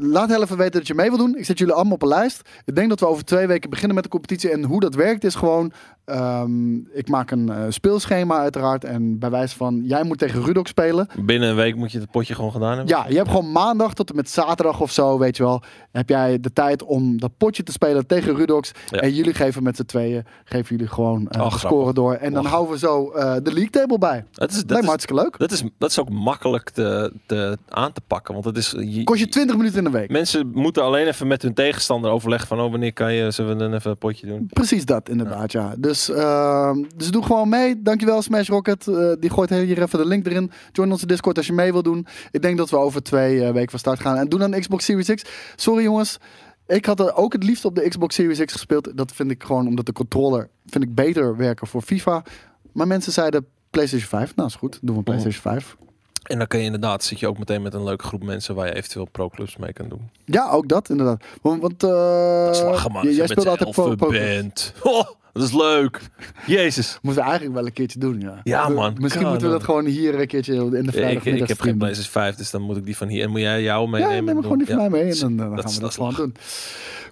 [0.00, 1.36] Laat heel even weten dat je mee wil doen.
[1.36, 2.48] Ik zet jullie allemaal op een lijst.
[2.64, 4.50] Ik denk dat we over twee weken beginnen met de competitie.
[4.50, 5.72] En hoe dat werkt is gewoon...
[6.04, 8.84] ehm, ik maak een eh, speelschema uiteraard.
[8.84, 9.82] En bij wijze van...
[9.84, 11.06] Jij moet tegen Rudok spelen.
[11.20, 12.96] Binnen een week moet je het potje gewoon gedaan hebben.
[12.96, 15.62] Ja, je hebt gewoon maandag tot en met zaterdag of zo, weet je wel.
[15.92, 18.70] Heb jij de tijd om dat potje te spelen tegen Rudox.
[18.90, 18.98] Ja.
[19.00, 20.24] En jullie geven met z'n tweeën...
[20.44, 21.58] Geven jullie gewoon eh, Oh, de grappig.
[21.60, 22.14] score door.
[22.14, 24.24] En dan houden we zo eh, de league table bij.
[24.32, 25.38] Dat is, Lijkt dat is, hartstikke leuk.
[25.38, 28.32] dat, is, dat is ook makkelijk te, te, aan te pakken.
[28.34, 30.10] Want het is, je, Kost je 20 minuten in de week.
[30.10, 33.62] Mensen moeten alleen even met hun tegenstander overleggen van oh, wanneer kan je, zullen we
[33.62, 34.46] dan even een potje doen?
[34.52, 35.74] Precies dat, inderdaad, ja.
[35.78, 37.82] Dus, ehm, dus doe gewoon mee.
[37.82, 38.88] Dankjewel, Smash Rocket.
[38.88, 40.50] Eh, die gooit hier even de link erin.
[40.72, 42.06] Join onze Discord als je mee wil doen.
[42.30, 44.16] Ik denk dat we over twee eh, weken van start gaan.
[44.16, 45.22] En doe dan Xbox Series X.
[45.56, 46.18] Sorry jongens.
[46.66, 48.96] Ik had er ook het liefst op de Xbox Series X gespeeld.
[48.96, 52.24] Dat vind ik gewoon omdat de controller vind ik beter werken voor FIFA.
[52.72, 54.36] Maar mensen zeiden PlayStation 5.
[54.36, 54.78] Nou, is goed.
[54.82, 55.76] Doen we PlayStation 5.
[56.24, 58.66] En dan kan je inderdaad, zit je ook meteen met een leuke groep mensen waar
[58.66, 60.10] je eventueel pro-clubs mee kan doen.
[60.24, 61.24] Ja, ook dat inderdaad.
[61.42, 64.72] Want, want eh, Dat is lachen man, jij speelt altijd pro, bent.
[64.82, 66.00] Oh, dat is leuk.
[66.46, 66.98] Jezus.
[67.02, 68.40] Moeten we eigenlijk wel een keertje doen, ja.
[68.44, 68.96] Ja, man.
[69.00, 69.58] Misschien Kan, moeten we man.
[69.58, 71.76] dat gewoon hier een keertje in de Ik, vrijdagmiddag ik heb geen.
[71.78, 73.22] PlayStation 5, dus dan moet ik die van hier.
[73.22, 74.14] En moet jij jou meenemen?
[74.16, 74.88] Ja, neem maar gewoon die van Ja.
[74.88, 76.34] mij mee en dan, dan Dat gaan we dat dat gewoon doen.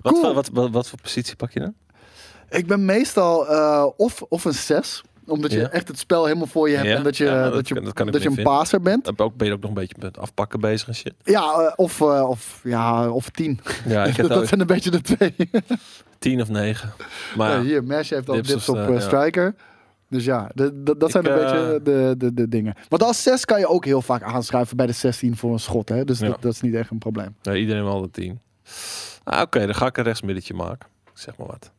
[0.03, 0.25] Wat, Cool.
[0.25, 1.75] voor, wat, wat, wat voor positie pak je dan?
[2.51, 5.69] Ik ben meestal eh, of, of een 6, omdat je Ja.
[5.69, 6.97] echt het spel helemaal voor je hebt Ja?
[6.97, 8.53] en dat je, Ja, nou, dat dat je, kan- dat kan dat je een vinden.
[8.53, 9.05] passer bent.
[9.05, 11.15] Dan ben je ook- ben je ook nog een beetje met afpakken bezig en shit.
[11.25, 13.61] Ja, eh, of, eh, of, ja, of 10.
[13.87, 15.35] Ja, ik dat ook zijn een beetje de twee.
[16.19, 16.93] 10 of 9.
[17.37, 19.55] Maar hier, Mesh heeft al Dips op eh, striker.
[20.09, 22.75] Dus ja, de- de- dat zijn Ik, een beetje de, de, de dingen.
[22.89, 25.89] Want als 6 kan je ook heel vaak aanschuiven bij de 16 voor een schot.
[25.89, 26.05] Hè?
[26.05, 26.27] Dus Ja.
[26.27, 27.37] dat, dat is niet echt een probleem.
[27.43, 28.41] ja, iedereen wel de 10.
[29.25, 30.89] Ah, Oké, dan ga ik een rechtsmiddetje maken.
[31.15, 31.71] Zeg maar wat.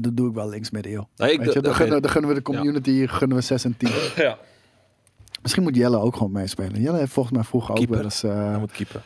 [0.00, 1.04] Dat doe ik wel links midden, joh.
[1.16, 3.64] Nee, ik Weet je, doe- dan, gunnen, dan gunnen we de community gunnen we 6
[3.64, 3.88] en 10.
[4.16, 4.38] Ja,
[5.42, 6.80] Misschien moet Jelle ook gewoon meespelen.
[6.80, 8.22] Jelle heeft volgens mij vroeger ook wel eens...
[8.22, 9.02] eh, hij moet keeper.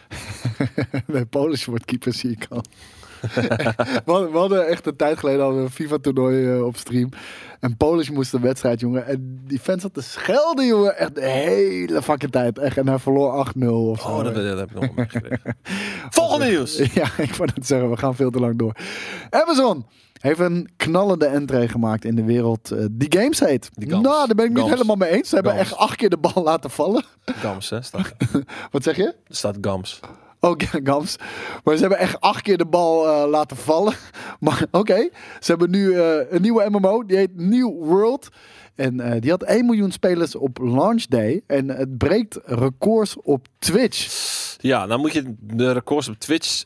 [1.06, 2.62] Nee, Polish wordt keeper zie ik al.
[3.34, 7.08] we, hadden, we hadden echt een tijd geleden al een FIFA-toernooi eh, op stream.
[7.60, 9.06] En Polish moest een wedstrijd, jongen.
[9.06, 10.96] En die fans zat te schelden, jongen.
[10.98, 12.58] Echt de hele fucking tijd.
[12.58, 12.76] Echt.
[12.76, 14.08] En hij verloor 8-0 of zo.
[14.08, 15.56] Oh, dat, dat heb ik nog meegekregen.
[16.10, 16.76] Volgende nieuws!
[16.94, 18.76] Ja, ik wou net zeggen, we gaan veel te lang door.
[19.30, 19.86] Amazon
[20.18, 23.70] heeft een knallende entree gemaakt in de wereld eh, die games heet.
[23.72, 23.88] Die.
[23.88, 25.28] Nou, daar ben ik niet helemaal mee eens.
[25.28, 25.64] Ze hebben Gams.
[25.70, 27.04] echt acht keer de bal laten vallen.
[27.24, 27.82] Gams, hè?
[27.82, 28.12] Staat,
[28.70, 29.04] Wat zeg je?
[29.06, 30.00] er staat Gams.
[30.46, 31.16] Oh, Gams.
[31.64, 33.94] Maar ze hebben echt acht keer de bal eh, laten vallen.
[34.40, 35.08] Maar oké,
[35.40, 37.04] ze hebben nu eh, een nieuwe MMO.
[37.06, 38.28] Die heet New World.
[38.74, 41.42] En eh, die had 1 miljoen spelers op launch day.
[41.46, 44.26] En het breekt records op Twitch.
[44.60, 46.64] Ja, dan moet je de records op Twitch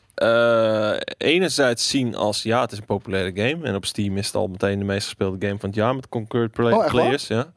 [1.17, 3.65] enerzijds zien als ja, het is een populaire game.
[3.65, 6.09] En op Steam is het al meteen de meest gespeelde game van het jaar met
[6.09, 6.89] concurrent play- Oh, waar?
[6.89, 7.27] players.
[7.27, 7.53] Ja.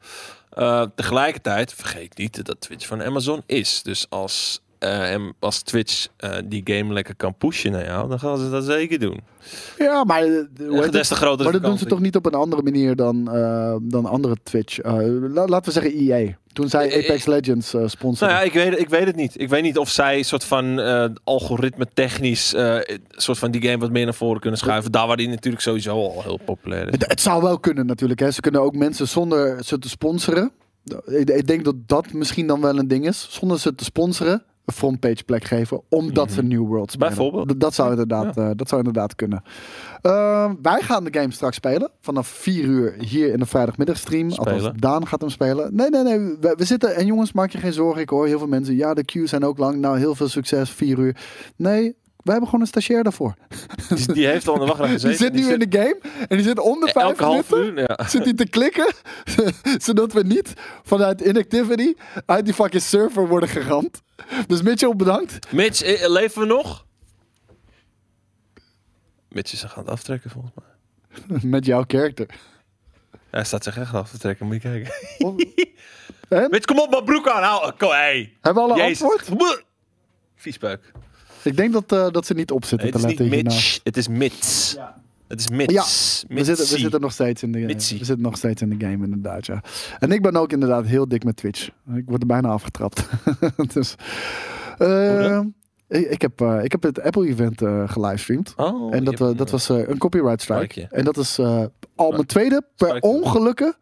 [0.95, 3.81] Tegelijkertijd vergeet niet dat Twitch van Amazon is.
[3.83, 8.19] Dus als, eh, em- als Twitch eh, die game lekker kan pushen naar jou, dan
[8.19, 9.19] gaan ze dat zeker doen.
[9.77, 10.89] Ja, maar, eh, hoe?
[10.89, 13.25] Des te groter maar dat doen ze toch niet op een andere manier dan,
[13.81, 14.83] dan andere Twitch.
[14.83, 16.37] la- laten we zeggen EA.
[16.53, 18.33] Toen zij Apex Legends eh sponsoren.
[18.33, 19.41] Nou ja, ik weet, ik weet het niet.
[19.41, 20.79] Ik weet niet of zij soort van
[21.23, 22.55] algoritme technisch
[23.09, 24.91] soort van die game wat meer naar voren kunnen schuiven.
[24.91, 26.93] Daar waar die natuurlijk sowieso al heel populair is.
[26.97, 28.19] Het, zou wel kunnen natuurlijk.
[28.19, 28.31] Hè.
[28.31, 30.51] Ze kunnen ook mensen zonder ze te sponsoren.
[31.05, 33.27] Ik, ik denk dat dat misschien dan wel een ding is.
[33.29, 35.81] Zonder ze te sponsoren een frontpage plek geven.
[35.89, 37.13] Omdat ze New World spelen.
[37.13, 37.17] Mhm.
[37.17, 37.47] Bijvoorbeeld.
[37.47, 39.43] Dat, dat, zou inderdaad, eh, dat zou inderdaad kunnen.
[40.01, 41.91] Ehm, wij gaan de game straks spelen.
[42.01, 44.31] Vanaf 4 uur hier in de vrijdagmiddagstream.
[44.31, 44.69] Althans?
[44.75, 45.75] Daan gaat hem spelen.
[45.75, 46.19] Nee, nee, nee.
[46.19, 46.95] We, we zitten...
[46.95, 48.01] En jongens, maak je geen zorgen.
[48.01, 48.75] Ik hoor heel veel mensen...
[48.75, 49.79] Ja, de queues zijn ook lang.
[49.79, 50.69] Nou, heel veel succes.
[50.69, 51.15] 4 uur.
[51.55, 51.95] Nee,
[52.27, 53.33] wij hebben gewoon een stagiair daarvoor.
[53.95, 55.33] Die, die heeft al in de wachtrij gezeten.
[55.33, 55.99] Die zit nu in de game.
[56.27, 57.85] En die zit om de 5 elke half minuten.
[57.87, 58.07] Ja.
[58.09, 58.93] zit hij te klikken,
[59.85, 60.53] zodat we niet
[60.83, 61.93] vanuit inactivity
[62.25, 64.01] uit die fucking server worden geramd.
[64.47, 65.51] Dus Mitchell, bedankt.
[65.51, 66.85] Mitch, eh, leven we nog?
[69.29, 71.39] Mitch is zich aan het aftrekken volgens mij.
[71.51, 72.27] Met jouw character.
[73.29, 74.91] Hij staat zich echt af te trekken, moet je kijken.
[76.29, 76.49] En?
[76.49, 77.43] Mitch, kom op, mijn broek aan.
[77.43, 78.33] Hou, kom, hey.
[78.41, 79.01] Hebben we alle Jezus.
[79.01, 79.65] antwoord?
[80.35, 80.91] Viespeuk.
[81.41, 83.37] Ik denk dat, eh, dat ze niet op zitten Nee, het te is niet letten
[83.37, 83.63] hiernaar.
[83.63, 84.77] Mitch, het is Mits.
[85.27, 85.73] Het is Mits.
[85.73, 85.81] Ja,
[86.35, 87.99] We zitten, we zitten nog steeds in de Mitsie.
[87.99, 89.63] we zitten nog steeds in de game inderdaad, ja.
[89.99, 91.69] En ik ben ook inderdaad heel dik met Twitch.
[91.95, 93.07] Ik word er bijna afgetrapt.
[93.73, 93.95] dus,
[94.77, 95.53] eh, dan?
[95.87, 98.53] ik, ik heb, eh, ik heb het Apple event eh gelivestreamd.
[98.57, 100.87] Oh, en dat, eh, dat was een copyright strike.
[100.91, 101.39] En dat is
[101.95, 103.07] al mijn tweede per Strike.
[103.07, 103.75] ongelukke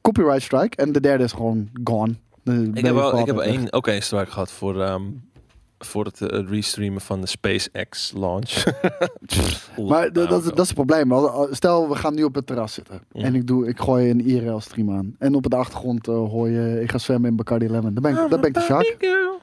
[0.00, 0.76] copyright strike.
[0.76, 2.14] En de derde is gewoon gone.
[2.42, 5.02] De- Ik heb, wel, ik heb één, ook één strike gehad voor, ehm,
[5.84, 8.62] voor het eh, restreamen van de SpaceX launch.
[9.76, 11.12] Maar Nou, dat, is- dat is het probleem.
[11.12, 13.00] Al- Stel, we gaan nu op het terras zitten.
[13.12, 13.22] Ja.
[13.24, 15.14] En ik, doe, ik gooi een IRL-stream aan.
[15.18, 17.94] En op de achtergrond eh, hoor je, ik ga zwemmen in Bacardi Lemon.
[17.94, 18.96] Dan ben ik, dan ben ik de Sjaak.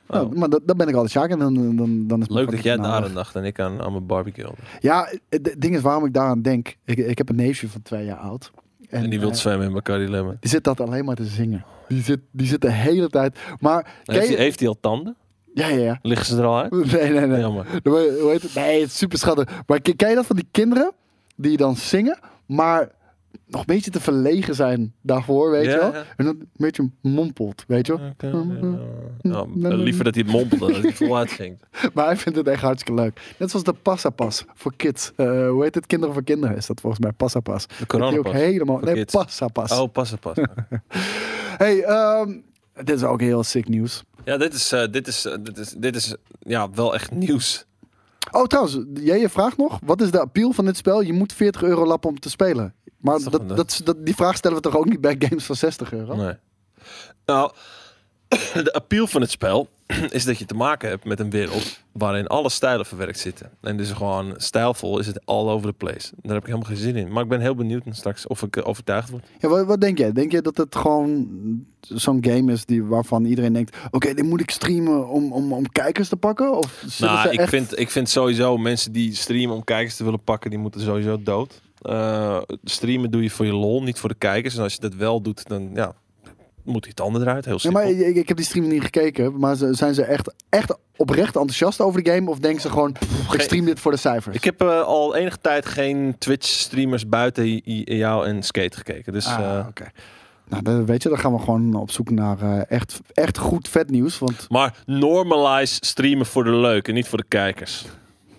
[0.07, 0.31] Oh.
[0.31, 2.51] Ja, maar dat- dan ben ik al de Sjaak en dan, dan, dan is Leuk
[2.51, 4.49] dat jij daar aan dacht en ik aan, aan mijn barbecue.
[4.79, 6.75] Ja, het ding is waarom ik daaraan denk.
[6.85, 8.51] Ik, ik heb een neefje van twee jaar oud.
[8.89, 10.37] En, die wil eh, zwemmen in Bacardi Lemon.
[10.39, 11.65] die zit dat alleen maar te zingen.
[11.87, 13.39] Die zit, die zit de hele tijd.
[13.59, 15.15] Maar, Heeft hij, heeft hij al tanden?
[15.53, 15.99] Ja, ja, ja.
[16.01, 16.71] Liggen ze er al uit?
[16.91, 17.39] Nee, nee, nee.
[17.39, 17.65] Jammer.
[17.83, 18.53] Hoe heet het?
[18.55, 19.49] Nee, het is super schattig.
[19.67, 20.91] Maar ken ken je dat van die kinderen
[21.35, 22.91] die dan zingen, maar
[23.45, 25.93] nog een beetje te verlegen zijn daarvoor, weet Ja, je wel?
[25.93, 26.03] ja.
[26.15, 28.31] En dan een beetje mompelt, weet je wel?
[29.21, 29.45] Ja.
[29.55, 31.63] Ja, liever dat hij het mompelt dan dat hij voluit zingt.
[31.93, 33.35] Maar hij vindt het echt hartstikke leuk.
[33.37, 35.11] Net zoals de Passapas voor kids.
[35.15, 35.85] Eh, hoe heet het?
[35.85, 37.11] Kinderen voor kinderen is dat volgens mij.
[37.11, 37.67] Passapas.
[37.67, 38.33] De Die ook coronapas.
[38.33, 38.79] helemaal...
[38.79, 39.13] Nee, kids.
[39.13, 39.79] Passapas.
[39.79, 40.37] Oh, pas op, pas.
[41.57, 42.37] Hey, ehm,
[42.73, 44.03] dit is ook heel sick nieuws.
[44.29, 47.65] Ja, dit is, eh, dit is, eh, dit is, dit is ja, wel echt nieuws.
[48.31, 49.79] Oh, trouwens, jij je vraagt nog.
[49.83, 51.01] Wat is de appeal van dit spel?
[51.01, 52.73] Je moet 40 euro lappen om te spelen.
[52.97, 56.15] Maar Dat dat, die vraag stellen we toch ook niet bij games van 60 euro?
[56.15, 56.33] Nee.
[57.25, 57.51] Nou,
[58.63, 59.69] de appeal van het spel
[60.09, 63.51] is dat je te maken hebt met een wereld waarin alle stijlen verwerkt zitten.
[63.61, 66.11] En dus gewoon stijlvol is het all over the place.
[66.21, 67.11] Daar heb ik helemaal geen zin in.
[67.11, 69.25] Maar ik ben heel benieuwd straks of ik eh, overtuigd word.
[69.39, 70.11] Ja, wat, wat denk jij?
[70.11, 71.27] Denk je dat het gewoon
[71.79, 73.77] zo'n game is die, waarvan iedereen denkt...
[73.91, 76.57] Oké, dit moet ik streamen om, om, om kijkers te pakken?
[76.57, 77.49] Of Nou, ze ik, echt...
[77.49, 81.23] vind, ik vind sowieso mensen die streamen om kijkers te willen pakken, die moeten sowieso
[81.23, 81.61] dood.
[81.81, 84.55] Eh, streamen doe je voor je lol, niet voor de kijkers.
[84.55, 85.95] En als je dat wel doet, dan ja,
[86.69, 87.45] moet die tanden eruit.
[87.45, 87.81] Heel Ja, simpel.
[87.81, 89.39] maar ik, ik heb die stream niet gekeken.
[89.39, 92.29] Maar zijn ze echt, echt oprecht enthousiast over de game?
[92.29, 94.35] Of denken ze gewoon, "Pff, ik stream dit voor de cijfers?
[94.35, 97.61] Ik heb eh, al enige tijd geen Twitch-streamers buiten
[97.97, 99.13] jou en Skate gekeken.
[99.13, 99.91] Dus Ah, eh, oké.
[100.47, 103.67] Nou, dan, weet je, dan gaan we gewoon op zoek naar eh, echt, echt goed
[103.67, 104.19] vet nieuws.
[104.19, 107.85] Want, Maar normalize streamen voor de leuk en niet voor de kijkers.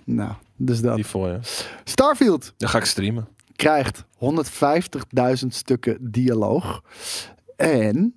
[0.05, 0.95] nou, dus dat.
[0.95, 1.39] Die voor je.
[1.85, 3.29] Starfield Dan ga ik streamen.
[3.57, 6.83] krijgt 150.000 stukken dialoog.
[7.57, 8.15] En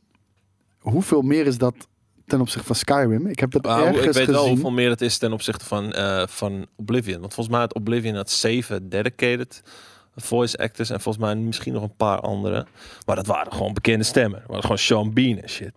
[0.84, 1.76] hoeveel meer is dat
[2.26, 3.28] ten opzichte van Skyrim?
[3.28, 4.50] Ik heb Maar hoe- ergens ik weet wel gezien.
[4.52, 7.20] hoeveel meer het is ten opzichte van, eh, van Oblivion.
[7.20, 9.62] Want volgens mij had Oblivion had zeven dedicated
[10.16, 10.90] voice actors.
[10.90, 12.66] En volgens mij misschien nog een paar andere.
[13.06, 14.40] Maar dat waren gewoon bekende stemmen.
[14.40, 15.72] Dat waren gewoon Sean Bean en shit.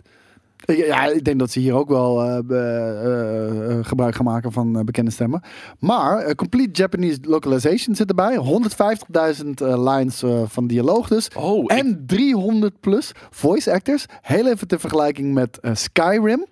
[0.67, 4.85] Ja, ik denk dat ze hier ook wel eh, eh, eh, gebruik gaan maken van
[4.85, 5.43] bekende stemmen.
[5.79, 8.37] Maar complete Japanese localization zit erbij.
[8.37, 11.29] 150.000 eh, lines van dialoog dus.
[11.37, 14.07] Oh, ik- En 300 plus voice actors.
[14.23, 16.47] Heel even ter vergelijking met Skyrim.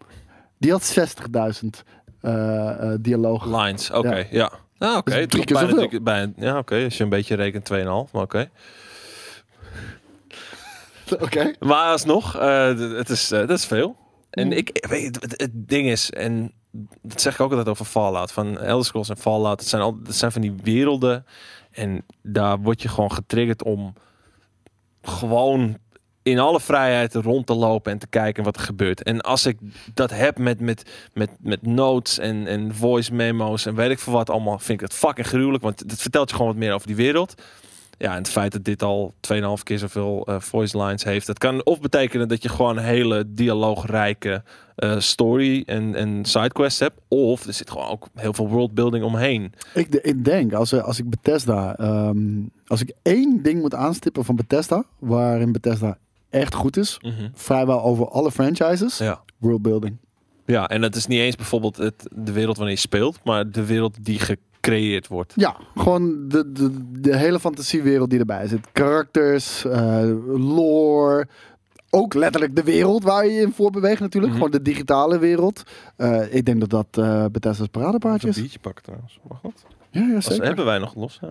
[0.58, 1.82] Die had 60.000
[2.20, 3.46] eh eh dialoog.
[3.64, 4.24] Lines, oké, Ja.
[4.30, 4.52] ja.
[4.78, 5.26] Ja, oké.
[5.26, 6.84] Dus bijna drie- bijna- Ja, oké.
[6.84, 8.12] Als je een beetje rekent, 2,5.
[8.12, 8.48] Maar oké.
[11.20, 11.52] Oké.
[11.60, 12.32] Maar alsnog,
[12.96, 13.96] het is, dat is veel.
[14.34, 16.52] En ik weet het, het, het ding is, en
[17.02, 18.32] dat zeg ik ook altijd over Fallout.
[18.32, 21.26] Van Elder Scrolls en Fallout, het zijn, al, het zijn van die werelden.
[21.70, 23.94] En daar word je gewoon getriggerd om
[25.02, 25.78] gewoon
[26.22, 29.02] in alle vrijheid rond te lopen en te kijken wat er gebeurt.
[29.02, 29.58] En als ik
[29.94, 34.12] dat heb met, met, met, met notes en, en voice memo's en weet ik veel
[34.12, 35.62] wat allemaal, vind ik het fucking gruwelijk.
[35.62, 37.34] Want het vertelt je gewoon wat meer over die wereld.
[37.98, 41.38] Ja, en het feit dat dit al 2,5 keer zoveel eh, voice lines heeft, dat
[41.38, 44.42] kan of betekenen dat je gewoon een hele dialoogrijke
[44.74, 49.52] eh, story en, en sidequests hebt, of er zit gewoon ook heel veel worldbuilding omheen.
[49.74, 51.76] Ik, ik denk, als, eh, als ik Bethesda...
[51.76, 54.84] ehm, als ik één ding moet aanstippen van Bethesda...
[54.98, 55.98] waarin Bethesda
[56.30, 56.98] echt goed is...
[57.34, 58.98] vrijwel over alle franchises...
[58.98, 59.22] Ja.
[59.38, 59.96] worldbuilding.
[60.46, 63.64] ja, en dat is niet eens bijvoorbeeld het, de wereld waarin je speelt, maar de
[63.64, 64.18] wereld die
[64.64, 65.32] gecreëerd wordt.
[65.36, 68.66] Ja, gewoon de, de, de hele fantasiewereld die erbij zit.
[68.72, 71.26] Karakters, eh, lore.
[71.90, 74.32] Ook letterlijk de wereld waar je je in voorbeweegt natuurlijk.
[74.32, 74.42] Mhm.
[74.42, 75.62] Gewoon de digitale wereld.
[75.96, 78.34] Eh, ik denk dat dat eh Bethesda's paradepaardje is.
[78.36, 79.18] een biertje pakken trouwens.
[79.28, 79.64] Mag dat?
[79.90, 80.44] Ja, ja Als, zeker.
[80.44, 81.18] hebben wij nog los?
[81.22, 81.28] eh?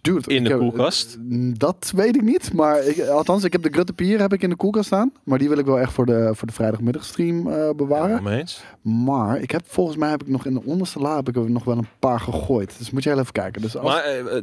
[0.00, 1.16] Dude, In de heb- koelkast?
[1.58, 2.52] Dat weet ik niet.
[2.52, 5.12] Maar ik, althans, ik heb de Grutte Pier heb ik in de koelkast staan.
[5.24, 8.22] Maar die wil ik wel echt voor de, voor de vrijdagmiddagstream eh, bewaren.
[8.22, 8.62] Mee eens.
[8.82, 11.50] Maar ik heb volgens mij heb ik nog in de onderste la heb ik er
[11.50, 12.78] nog wel een paar gegooid.
[12.78, 13.62] Dus moet je heel even kijken.
[13.62, 14.42] Dus als, Maar eh, eh,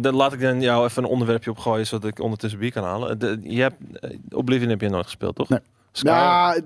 [0.00, 3.18] dan laat ik dan jou even een onderwerpje opgooien, zodat ik ondertussen bier kan halen.
[3.18, 3.76] De, je hebt,
[4.30, 5.48] Oblivion heb je nooit gespeeld, toch?
[5.48, 5.60] Nee.
[5.92, 6.16] Skyrim?
[6.16, 6.56] ja,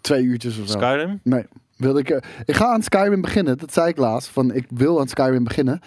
[0.00, 0.78] twee uurtjes of zo.
[0.78, 1.20] Skyrim?
[1.22, 1.44] Nee.
[1.76, 3.58] Wilde ik, ik ga aan Skyrim beginnen.
[3.58, 4.28] Dat zei ik laatst.
[4.28, 5.80] Van ik wil aan Skyrim beginnen.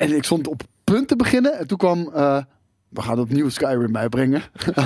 [0.00, 1.58] En ik stond op punt te beginnen.
[1.58, 2.10] En toen kwam.
[2.14, 2.42] eh,
[2.88, 4.42] we gaan opnieuw Skyrim bijbrengen.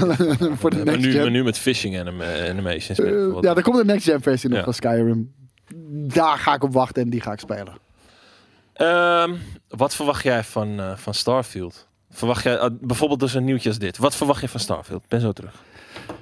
[0.60, 1.20] voor de next nu, gen.
[1.22, 1.98] maar nu met phishing
[2.48, 2.98] animations.
[2.98, 3.44] Eh, veel wat.
[3.44, 4.64] ja, er komt een next gen versie nog Ja.
[4.64, 5.32] van Skyrim.
[5.92, 7.72] Daar ga ik op wachten en die ga ik spelen.
[8.72, 9.34] Ehm,
[9.68, 11.88] wat verwacht jij van, eh, van Starfield?
[12.10, 13.96] Verwacht jij eh, bijvoorbeeld dus een nieuwtje als dit?
[13.98, 15.08] Wat verwacht je van Starfield?
[15.08, 15.62] Ben zo terug.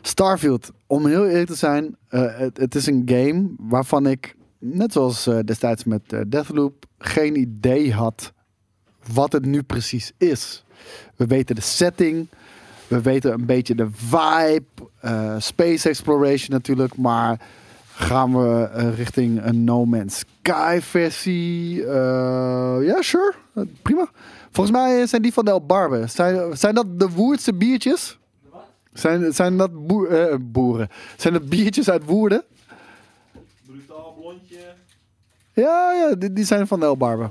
[0.03, 4.93] Starfield, om heel eerlijk te zijn, eh, het, het is een game waarvan ik, net
[4.93, 8.33] zoals eh, destijds met eh, Deathloop, geen idee had
[9.13, 10.65] wat het nu precies is.
[11.17, 12.27] We weten de setting,
[12.89, 14.65] we weten een beetje de vibe,
[15.01, 17.41] eh, space exploration natuurlijk, maar
[17.95, 21.85] gaan we eh, richting een No Man's Sky versie?
[21.87, 23.33] Eh, Ja, sure,
[23.83, 24.11] prima.
[24.51, 26.07] Volgens mij zijn die van Del Barbe.
[26.07, 28.19] Zijn, zijn dat de Woerdse biertjes?
[28.93, 30.89] Zijn, zijn dat boer- boeren?
[31.17, 32.45] Zijn dat biertjes uit Woerden?
[33.67, 34.57] Brutaal blondje.
[35.53, 37.31] Ja, ja die, die zijn van de El Barbe.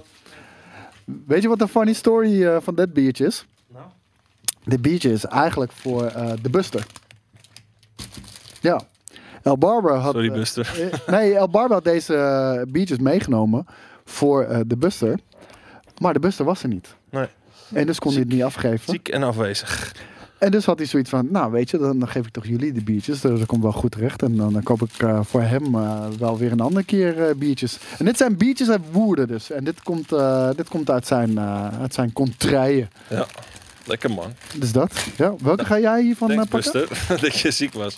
[1.05, 3.45] Weet je wat de funny story eh, van dit biertje is?
[3.67, 3.85] Nou?
[4.63, 6.85] Dit biertje is eigenlijk voor eh, de Buster.
[8.61, 8.81] Ja.
[9.43, 10.13] El Barber had...
[10.13, 10.91] Sorry, eh, Buster.
[11.07, 13.65] nee, El Barber had deze biertjes meegenomen
[14.05, 15.19] voor eh, de Buster.
[15.97, 16.95] Maar de Buster was er niet.
[17.09, 17.27] Nee.
[17.73, 18.93] En dus kon hij het niet afgeven.
[18.93, 19.95] Ziek en afwezig.
[20.41, 22.83] En dus had hij zoiets van, nou weet je, dan, geef ik toch jullie de
[22.83, 23.21] biertjes.
[23.21, 24.21] Dus dat komt wel goed terecht.
[24.21, 27.77] En dan, koop ik eh, voor hem eh, wel weer een andere keer eh, biertjes.
[27.97, 29.51] En dit zijn biertjes uit Woerden dus.
[29.51, 30.09] En dit komt,
[30.55, 31.39] dit komt uit zijn,
[31.79, 32.89] uit zijn contraien.
[33.07, 33.25] Ja,
[33.85, 34.33] lekker man.
[34.57, 35.05] Dus dat.
[35.17, 36.87] Ja, welke ga jij hiervan pakken?
[37.21, 37.97] Dat je ziek was.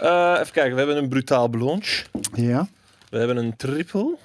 [0.00, 2.04] Even kijken, we hebben een brutaal blonge.
[2.34, 2.68] Ja.
[3.10, 4.16] We hebben een triple.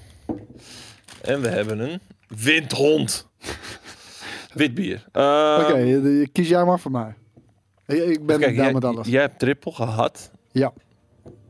[1.22, 3.28] En we hebben een windhond.
[4.54, 5.04] Wit bier.
[5.08, 7.14] Oké, eh, kies jij maar voor mij.
[7.86, 9.08] Ik, ben Kijk, jij, met alles.
[9.08, 10.32] jij hebt triple gehad.
[10.52, 10.74] Ja.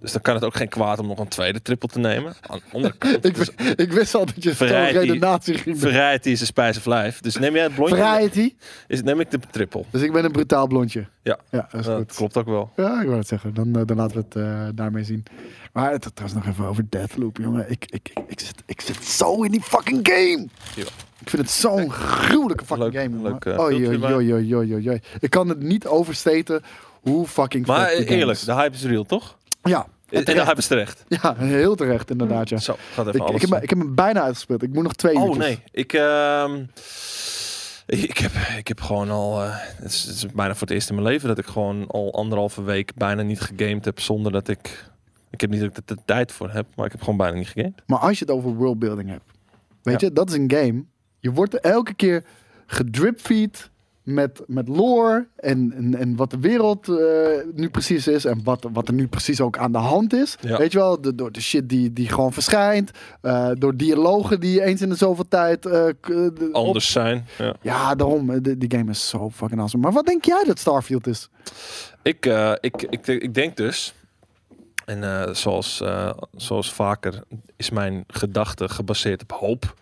[0.01, 2.33] Dus dan kan het ook geen kwaad om nog een tweede triple te nemen.
[2.41, 5.91] Aan de andere kant, Ik, dus ik wist al dat je zo'n redenatie ging doen.
[5.91, 7.21] variety is een spijs of life.
[7.21, 7.95] Dus neem jij het blondje?
[7.97, 8.53] Variety.
[8.87, 9.83] Is, neem ik de triple.
[9.89, 11.07] Dus ik ben een brutaal blondje.
[11.23, 11.39] Ja.
[11.51, 11.95] Ja, dat is goed.
[11.97, 12.71] dat klopt ook wel.
[12.75, 13.53] Ja, ik wou het zeggen.
[13.53, 15.23] Dan, eh, dan laten we het eh, daarmee zien.
[15.73, 17.69] Maar het trouwens nog even over Deathloop, jongen.
[17.69, 20.47] Ik, ik, ik, ik, zit, ik zit zo in die fucking game.
[20.75, 20.83] Ja.
[21.21, 24.99] Ik vind het zo'n gruwelijke fucking Leuk- game, leuk, eh, oei, oei, oei, oei.
[25.19, 26.61] Ik kan het niet oversteten
[27.01, 29.37] hoe fucking Maar eerlijk, de hype is real, toch?
[29.63, 31.03] Ja, En de hype is terecht.
[31.07, 32.57] ja, heel terecht inderdaad, ja.
[32.57, 33.35] Zo, gaat even Ik, alles.
[33.35, 34.63] ik, heb, hem- ik heb hem bijna uitgespeeld.
[34.63, 35.45] Ik moet nog twee oh uurtjes.
[35.45, 36.63] nee, ik, ehm,
[37.85, 39.41] ik, heb, ik heb gewoon al.
[39.43, 41.87] eh, het, is, het is bijna voor het eerst in mijn leven dat ik gewoon
[41.87, 44.85] al anderhalve week bijna niet gegamed heb zonder dat ik.
[45.29, 47.37] Ik heb niet dat ik er de tijd voor heb, maar ik heb gewoon bijna
[47.37, 47.81] niet gegamed.
[47.87, 49.23] Maar als je het over worldbuilding hebt.
[49.81, 50.07] Weet Ja.
[50.07, 50.83] je, dat is een game.
[51.25, 52.23] Je wordt elke keer
[52.65, 53.69] gedripfeed
[54.03, 56.95] met, met lore en, en, en wat de wereld eh,
[57.53, 60.35] nu precies is en wat, wat er nu precies ook aan de hand is.
[60.41, 60.57] Ja.
[60.57, 64.61] Weet je wel, de, door de shit die, die gewoon verschijnt, eh, door dialogen die
[64.63, 67.25] eens in de zoveel tijd eh, op- Anders zijn.
[67.37, 67.55] Ja.
[67.61, 68.41] Ja, daarom.
[68.43, 69.83] de- die game is zo fucking awesome.
[69.83, 71.29] Maar wat denk jij dat Starfield is?
[72.01, 72.25] Ik,
[72.59, 73.93] ik, ik, ik denk dus.
[74.85, 75.83] En zoals,
[76.35, 77.23] zoals vaker
[77.55, 79.73] is mijn gedachte gebaseerd op hoop.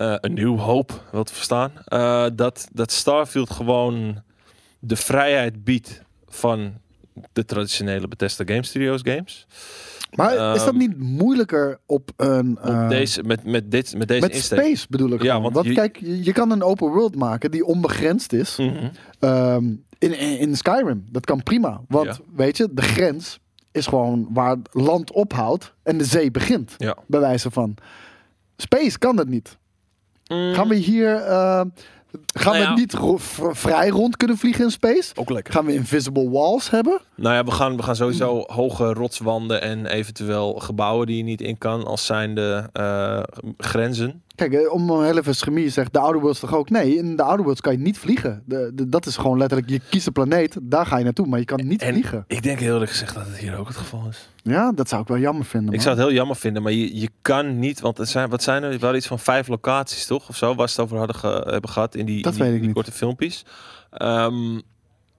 [0.00, 1.72] Eh, een nieuw hoop, wil te verstaan.
[1.84, 4.22] Eh, dat, dat Starfield gewoon
[4.78, 6.72] de vrijheid biedt van
[7.32, 9.46] de traditionele Bethesda Game Studios games.
[10.14, 12.58] Maar is dat Ehm, niet moeilijker op een...
[12.58, 14.58] Op eh, deze, met, met, dit, met deze met insteek.
[14.58, 15.42] space bedoel ik Ja, gewoon.
[15.42, 18.56] want Want je- kijk, je, je kan een open world maken die onbegrensd is.
[18.56, 18.88] Mhm.
[19.18, 19.64] Ehm,
[19.98, 21.04] in, in, in Skyrim.
[21.10, 21.80] Dat kan prima.
[21.88, 22.16] Want Ja.
[22.36, 23.38] weet je, de grens
[23.72, 26.74] is gewoon waar land ophoudt en de zee begint.
[26.78, 26.96] Ja.
[27.06, 27.74] Bij wijze van.
[28.56, 29.58] Space kan dat niet.
[30.30, 31.14] Mm, Gaan we hier.
[31.16, 31.62] eh,
[32.34, 32.74] gaan Nou ja.
[32.74, 33.18] we niet ro-
[33.52, 35.12] vrij rond kunnen vliegen in space?
[35.14, 35.52] Ook lekker.
[35.54, 37.00] Gaan we invisible walls hebben?
[37.14, 41.40] Nou ja, we gaan, we gaan sowieso hoge rotswanden en eventueel gebouwen die je niet
[41.40, 43.22] in kan als zijnde eh
[43.58, 44.22] grenzen.
[44.48, 46.70] Kijk, eh, om heel even zeggen, de Outer Worlds toch ook?
[46.70, 48.42] Nee, in de Outer Worlds kan je niet vliegen.
[48.46, 51.38] De, de- dat is gewoon letterlijk, je kiest een planeet, daar ga je naartoe, maar
[51.38, 52.24] je kan niet En vliegen.
[52.26, 54.28] ik denk heel eerlijk gezegd dat het hier ook het geval is.
[54.42, 55.74] Ja, dat zou ik wel jammer vinden.
[55.74, 58.42] Ik zou het heel jammer vinden, maar je, je kan niet, want er zijn, wat
[58.42, 58.78] zijn er?
[58.78, 60.28] Waren iets van vijf locaties, toch?
[60.28, 62.60] Of zo, waar ze het over hadden ge- hebben gehad in die, Dat in die,
[62.60, 63.44] die korte filmpjes.
[63.90, 64.60] Ehm,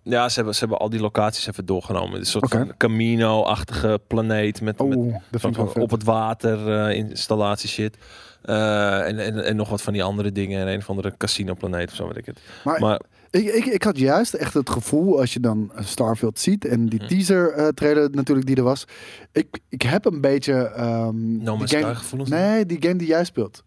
[0.04, 2.20] Ja, ze hebben, ze hebben al die locaties even doorgenomen.
[2.20, 7.98] Een soort Camino-achtige planeet met, Oh, wel op het water eh, installatie shit.
[8.42, 10.62] Eh, en, en, en nog wat van die andere dingen.
[10.62, 12.40] En een of andere casino planeet of zo weet ik het.
[12.64, 16.66] Maar, Maar ik, ik, ik had juist echt het gevoel, als je dan Starfield ziet
[16.66, 17.08] en die Mhm.
[17.10, 18.86] teaser eh, trailer natuurlijk die er was.
[19.32, 20.54] Ik, ik heb een beetje...
[20.54, 22.30] ehm No die game, gevoelens.
[22.30, 23.64] Nee, die game die jij speelt.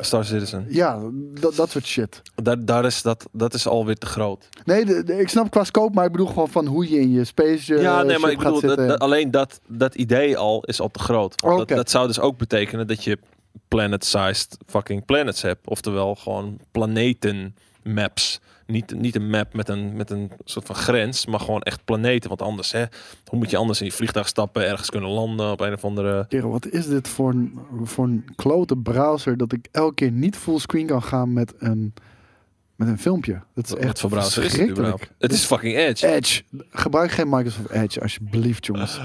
[0.00, 0.66] Star Citizen.
[0.68, 1.00] Ja,
[1.40, 2.22] dat, dat soort shit.
[2.34, 4.48] Daar, daar is dat, dat is alweer te groot.
[4.64, 7.10] Nee, de, de- ik snap qua scope, maar ik bedoel gewoon van hoe je in
[7.12, 10.62] je space eh, ja, nee, maar ik bedoel, dat, dat- alleen dat, dat idee al
[10.64, 11.40] is al te groot.
[11.40, 13.18] Dat, dat zou dus ook betekenen dat je
[13.68, 15.68] planet-sized fucking planets hebt.
[15.68, 18.40] Oftewel gewoon planeten maps.
[18.66, 22.28] Niet, niet een map met een, met een soort van grens, maar gewoon echt planeten.
[22.28, 22.84] Want anders, hè,
[23.24, 26.26] hoe moet je anders in je vliegtuig stappen, ergens kunnen landen op een of andere...
[26.28, 30.36] Kerel, wat is dit voor een, voor een klote browser dat ik elke keer niet
[30.36, 31.94] fullscreen kan gaan met een,
[32.76, 33.40] met een filmpje.
[33.54, 35.10] Dat is echt voor browser is het verschrikkelijk.
[35.18, 36.06] is fucking Edge.
[36.14, 36.42] Edge.
[36.70, 39.00] Gebruik geen Microsoft Edge, alsjeblieft, jongens.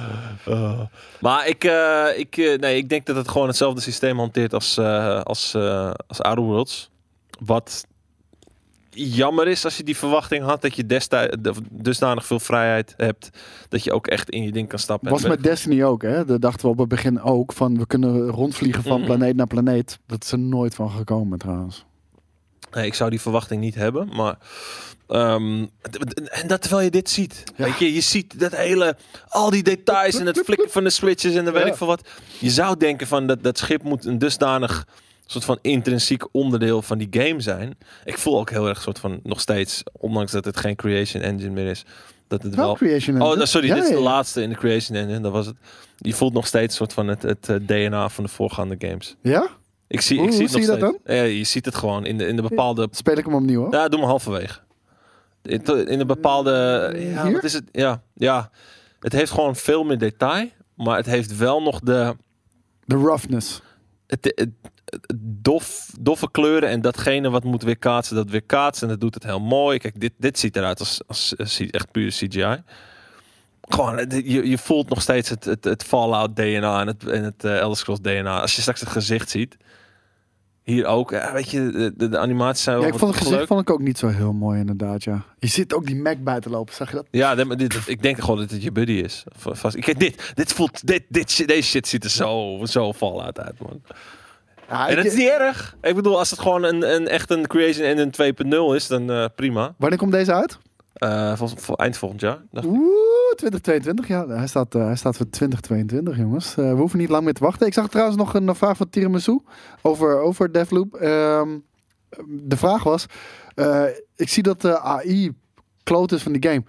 [1.22, 4.78] Maar ik, eh, ik, eh, nee, ik denk dat het gewoon hetzelfde systeem hanteert als,
[4.78, 6.89] eh als, eh als Outer Worlds.
[7.45, 7.86] Wat
[8.93, 11.38] jammer is als je die verwachting had dat je destijds
[11.72, 13.30] dusdanig veel vrijheid hebt
[13.69, 15.09] dat je ook echt in je ding kan stappen.
[15.11, 16.26] Was met Destiny ook, hè?
[16.26, 19.05] Dat dachten we op het begin ook, van we kunnen rondvliegen van Mhm.
[19.05, 19.99] planeet naar planeet.
[20.07, 21.86] Dat is er nooit van gekomen trouwens.
[22.72, 24.38] Nee, ik zou die verwachting niet hebben, maar
[25.07, 25.65] ehm,
[26.30, 27.43] en dat terwijl je dit ziet.
[27.55, 27.65] Ja.
[27.65, 28.95] Weet je, je ziet dat hele,
[29.28, 31.67] al die details en het flikken van de switches en de weet Ja.
[31.67, 32.07] ik veel wat.
[32.39, 34.88] Je zou denken van dat, dat schip moet een dusdanig
[35.26, 37.78] soort van intrinsiek onderdeel van die game zijn.
[38.05, 41.49] Ik voel ook heel erg soort van nog steeds, ondanks dat het geen creation engine
[41.49, 41.86] meer is,
[42.28, 42.76] dat het Wel wel.
[42.76, 45.19] Creation Oh, sorry, Ja, dit is de laatste in de creation engine.
[45.19, 45.55] Dat was het.
[45.97, 49.15] Je voelt nog steeds soort van het, het eh, DNA van de voorgaande games.
[49.22, 49.47] Ja?
[49.92, 51.18] Ik zie, Hoe- ik zie hoe het nog zie je dat steeds.
[51.20, 53.74] Ja, je ziet het gewoon in de, in de bepaalde Speel ik hem opnieuw, hoor.
[53.74, 54.60] ja, doe maar halverwege.
[55.44, 56.52] In, in een bepaalde...
[56.98, 57.34] Ja, Hier?
[57.34, 57.64] wat is het?
[57.72, 58.50] Ja, ja,
[59.00, 60.50] het heeft gewoon veel meer detail.
[60.76, 62.16] Maar het heeft wel nog de...
[62.86, 63.62] De roughness.
[64.08, 64.50] Het, het,
[64.86, 68.84] het dof, doffe kleuren en datgene wat moet weer kaatsen, dat weer kaatsen.
[68.84, 69.78] En dat doet het heel mooi.
[69.78, 72.64] Kijk, dit, dit ziet eruit als, als, als echt puur CGI.
[73.62, 77.44] Gewoon, je, je voelt nog steeds het, het, het Fallout DNA en het, en het
[77.44, 78.42] eh, Elder Scrolls DNA.
[78.42, 79.58] Als je straks het gezicht ziet.
[80.72, 81.11] Hier ook.
[81.11, 83.47] Ja, weet je, de, de, de animaties zijn wel Ja, ik vond het gezicht leuk.
[83.47, 85.24] vond ik ook niet zo heel mooi inderdaad, ja.
[85.39, 87.05] Je ziet ook die Mac buiten lopen, zag je dat?
[87.11, 89.24] Ja, dit- dit, ik denk gewoon dat het je buddy is.
[89.38, 89.80] Vast.
[89.80, 93.59] Kijk, dit, dit voelt, dit, dit, shit- deze shit ziet er zo, zo Fallout uit,
[93.59, 93.82] man.
[94.69, 95.76] Ja, En ik- het is niet erg.
[95.82, 98.09] Ik bedoel, als het gewoon een, een echt een Creation Engine
[98.72, 99.74] 2.0 is, dan eh, prima.
[99.78, 100.57] Wanneer komt deze uit?
[101.02, 102.41] Eh vol, vol- eind volgend jaar.
[102.66, 104.08] Oeh, 2022.
[104.08, 106.49] Ja, hij staat, eh, hij staat voor 2022, jongens.
[106.58, 107.68] Eh, we hoeven niet lang meer te wachten.
[107.68, 109.39] Ik zag trouwens nog een vraag van Tiramisu
[109.82, 110.93] over, over Devloop.
[110.95, 111.49] Ehm,
[112.30, 113.06] de vraag was,
[114.16, 115.32] ik zie dat de AI
[115.84, 116.64] kloot is van die game.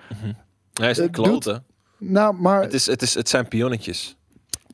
[0.73, 1.63] Hij is een Het doet- klote.
[1.99, 4.17] Nou, maar Het, is, het, is, het zijn pionnetjes.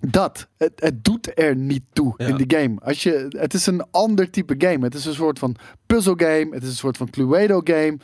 [0.00, 2.26] dat, het, het doet er niet toe Ja.
[2.26, 2.80] in die game.
[2.80, 4.84] Als je, het is een ander type game.
[4.84, 5.56] Het is een soort van
[5.86, 6.48] puzzle game.
[6.50, 7.96] Het is een soort van Cluedo game.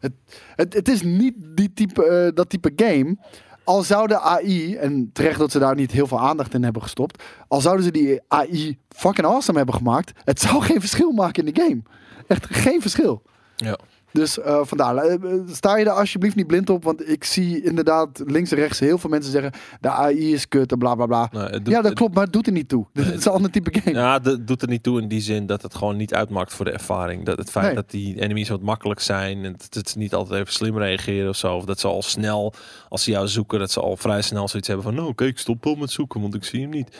[0.00, 0.12] Het,
[0.56, 3.16] het, het is niet die type, eh, dat type game.
[3.64, 6.82] Al zou de AI, en terecht dat ze daar niet heel veel aandacht in hebben
[6.82, 7.22] gestopt.
[7.48, 10.12] Al zouden ze die AI fucking awesome hebben gemaakt.
[10.24, 11.82] Het zou geen verschil maken in de game.
[12.26, 13.22] Echt geen verschil.
[13.56, 13.78] Ja.
[14.12, 15.14] Dus eh, vandaar, eh,
[15.52, 16.84] sta je daar alsjeblieft niet blind op.
[16.84, 19.52] Want ik zie inderdaad links en rechts heel veel mensen zeggen...
[19.80, 21.28] de AI is kut en bla bla bla.
[21.32, 22.86] Nou, het doet- ja, dat het- klopt, maar het doet er niet toe.
[22.92, 23.96] Dit is een ander type game.
[23.98, 26.64] Ja, dat doet er niet toe in die zin dat het gewoon niet uitmaakt voor
[26.64, 27.24] de ervaring.
[27.24, 27.74] Dat het feit Nee.
[27.74, 31.36] dat die enemies wat makkelijk zijn en dat ze niet altijd even slim reageren of
[31.36, 31.54] zo.
[31.54, 32.54] Of dat ze al snel,
[32.88, 34.94] als ze jou zoeken, dat ze al vrij snel zoiets hebben van...
[34.94, 36.96] Nou, kijk, stop wel met zoeken, want ik zie hem niet.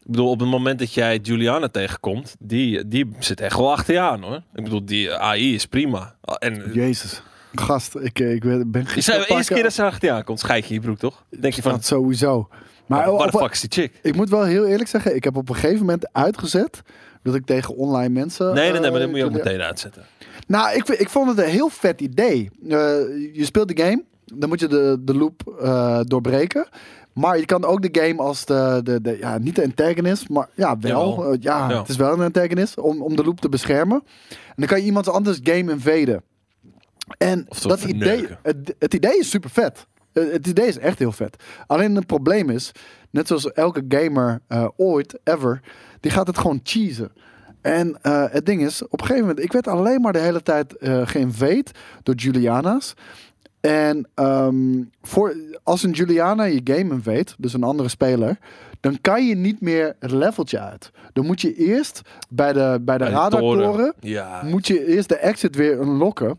[0.00, 3.94] Ik bedoel, op het moment dat jij Juliana tegenkomt, die, die zit echt wel achter
[3.94, 4.42] je aan hoor.
[4.54, 6.14] Ik bedoel, die AI is prima.
[6.38, 7.22] En Jezus.
[7.54, 10.14] Gast, ik, eh, ik ben ben je zei de eerste keer dat ze achter je
[10.14, 11.24] aankomt, scheid je je broek toch?
[11.40, 12.48] Denk je van, Dat sowieso.
[12.86, 13.98] Maar op- de fuck is die chick?
[14.02, 16.82] ik moet wel heel eerlijk zeggen, ik heb op een gegeven moment uitgezet
[17.22, 18.54] dat ik tegen online mensen.
[18.54, 20.04] Nee, nee, nee, maar eh, dat moet je ook meteen uitzetten.
[20.46, 22.50] Nou, ik, ik vond het een heel vet idee.
[22.68, 22.78] Eh,
[23.32, 26.68] je speelt de game, dan moet je de, de loop eh, doorbreken.
[27.12, 30.48] Maar je kan ook de game als de, de, de ja, niet de antagonist, maar
[30.54, 31.24] ja, wel.
[31.32, 31.78] Eh, ja, Ja.
[31.78, 34.02] het is wel een antagonist om, om de loop te beschermen.
[34.30, 36.22] En dan kan je iemand anders game invaden.
[37.18, 39.86] En dat idee, het, het idee is super vet.
[40.12, 41.42] Eh, Het idee is echt heel vet.
[41.66, 42.72] Alleen het probleem is,
[43.10, 45.60] net zoals elke gamer eh, ooit, ever,
[46.00, 47.12] die gaat het gewoon cheesen.
[47.60, 47.98] En
[48.30, 51.66] het ding is, op een gegeven moment, ik werd alleen maar de hele tijd geïnvade
[52.02, 52.94] door Juliana's.
[53.60, 58.38] En ehm, voor, als een Juliana je game invade, dus een andere speler,
[58.80, 60.90] dan kan je niet meer het leveltje uit.
[61.12, 63.94] Dan moet je eerst bij de, bij de Bij de radartoren, toren.
[64.00, 64.42] Ja.
[64.44, 66.38] moet je eerst de exit weer unlocken.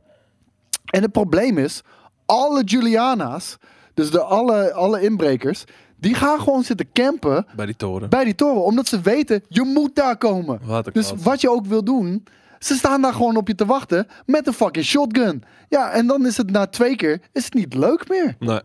[0.92, 1.82] En het probleem is,
[2.26, 3.58] alle Juliana's,
[3.94, 5.64] dus de alle, alle inbrekers,
[5.98, 8.10] die gaan gewoon zitten campen Bij die toren.
[8.10, 8.64] bij die toren.
[8.64, 10.60] Omdat ze weten, je moet daar komen.
[10.64, 12.24] Wat Dus wat je ook wil doen,
[12.60, 15.44] ze staan daar gewoon op je te wachten met een fucking shotgun.
[15.72, 18.36] Ja, en dan is het na twee keer is het niet leuk meer.
[18.40, 18.60] Nee.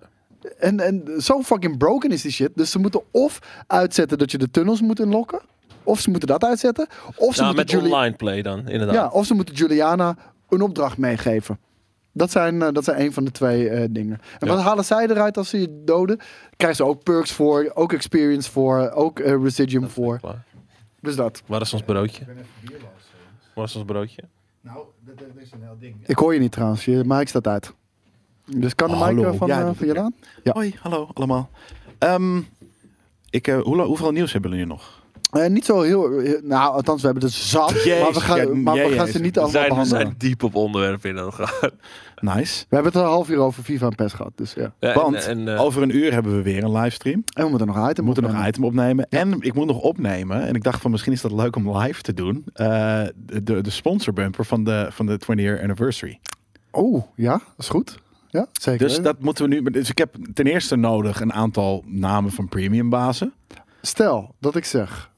[0.59, 2.51] En, en zo fucking broken is die shit.
[2.55, 5.41] Dus ze moeten of uitzetten dat je de tunnels moet inlokken.
[5.83, 6.87] Of ze moeten dat uitzetten.
[7.17, 8.95] Of ze, Nou, moeten, met Juli- online play dan, inderdaad.
[8.95, 10.17] ja, of ze moeten Juliana
[10.49, 11.59] een opdracht meegeven.
[12.13, 14.21] Dat zijn, eh, dat zijn een van de twee eh, dingen.
[14.39, 14.55] En Ja.
[14.55, 16.19] wat halen zij eruit als ze je doden?
[16.57, 20.21] Krijgen ze ook perks voor, ook experience voor, ook eh, residuum voor.
[21.01, 21.43] Dus dat.
[21.47, 22.21] Waar is ons broodje?
[22.21, 22.81] Ik ben even bierloos.
[22.83, 23.53] jongens.
[23.55, 24.23] Waar is ons broodje?
[24.67, 25.97] Nou, dat, dat is een heel ding.
[26.07, 26.85] Ik hoor je niet trouwens.
[26.85, 27.73] Je mic staat uit.
[28.47, 30.15] Dus kan de mic van, Ja, eh, dat van je aan?
[30.43, 30.53] Ja.
[30.53, 31.51] Hoi, hallo allemaal.
[31.99, 32.41] Ehm,
[33.31, 35.03] ik, eh, hoe, hoeveel nieuws hebben jullie nog?
[35.31, 37.71] Eh, niet zo heel, heel- Nou, althans, we hebben het zat.
[37.71, 40.07] Jezus, maar we gaan, ja, maar we gaan ze niet allemaal zijn, we behandelen.
[40.07, 41.71] zijn diep op onderwerpen in het gaan.
[42.21, 42.65] Nice.
[42.69, 44.33] We hebben het een half uur over FIFA en PES gehad.
[44.35, 44.75] Dus ja.
[44.81, 47.23] Ja, Want en, en, eh, over een uur hebben we weer een livestream.
[47.35, 48.49] En we moeten nog een item We moeten nog opnemen.
[48.49, 49.07] een item opnemen.
[49.09, 50.43] En ik moet nog opnemen.
[50.47, 52.45] En ik dacht van misschien is dat leuk om live te doen.
[52.53, 53.03] eh,
[53.43, 56.21] de, de sponsor bumper van de, van de 20 year anniversary.
[56.71, 57.99] Oh, ja, dat is goed.
[58.29, 58.87] Ja, zeker.
[58.87, 59.63] Dus dat moeten we nu.
[59.71, 63.33] Dus ik heb ten eerste nodig een aantal namen van premium bazen.
[63.83, 65.11] Stel dat ik zeg.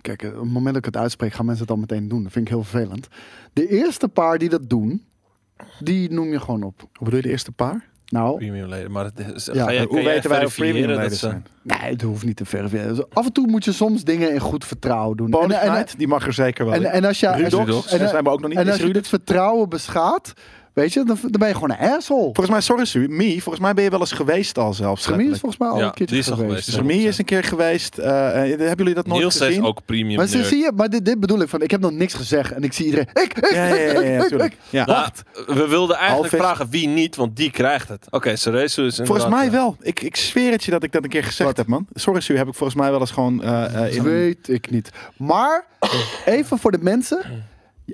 [0.00, 2.22] Kijk, op het moment dat ik het uitspreek, gaan mensen het al meteen doen.
[2.22, 3.08] Dat vind ik heel vervelend.
[3.52, 5.02] De eerste paar die dat doen,
[5.78, 6.80] die noem je gewoon op.
[6.80, 7.84] Hoe bedoel je de eerste paar?
[8.08, 8.90] Nou, premium leden.
[8.90, 11.46] Maar het is, Ja, ga jij, Hoe weten wij of premium dat leden ze- zijn?
[11.62, 12.94] nee, het hoeft niet te verifiëren.
[12.94, 15.32] Dus af en toe moet je soms dingen in goed vertrouwen doen.
[15.32, 16.86] En, en, die mag er zeker wel en, in.
[16.86, 18.58] en als je, Rudox, en, zijn we ook nog niet.
[18.58, 20.32] en als je dit vertrouwen beschaadt,
[20.74, 22.22] weet je, dan, dan ben je gewoon een asshole.
[22.22, 25.06] Volgens mij, sorry Su, Mie, volgens mij ben je wel eens geweest al zelfs.
[25.08, 26.46] Remy is volgens mij al Ja, een keertje die is geweest.
[26.46, 27.98] geweest, Dus is een keer geweest.
[27.98, 29.52] eh, eh, hebben jullie dat nooit Niels gezien?
[29.62, 31.90] is ook premium Maar, zie je, maar dit, dit bedoel ik van, ik heb nog
[31.90, 33.08] niks gezegd en ik zie iedereen.
[33.12, 34.48] Ik, ik, Ja, ja, ja, ja.
[34.70, 34.84] Ja.
[34.84, 35.08] Nou,
[35.46, 36.46] we wilden eigenlijk Alves.
[36.46, 38.06] vragen wie niet, want die krijgt het.
[38.10, 39.76] Oké, Cerezo is Volgens mij eh, wel.
[39.80, 41.56] Ik, ik zweer het je dat ik dat een keer gezegd Wat?
[41.56, 41.86] heb, man.
[41.94, 44.48] Sorry Su, heb ik volgens mij wel eens gewoon eh, eh, Dat in een- weet
[44.48, 44.90] ik niet.
[45.16, 45.64] Maar
[46.24, 47.20] even voor de mensen.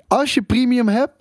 [0.09, 1.13] Als je premium hebt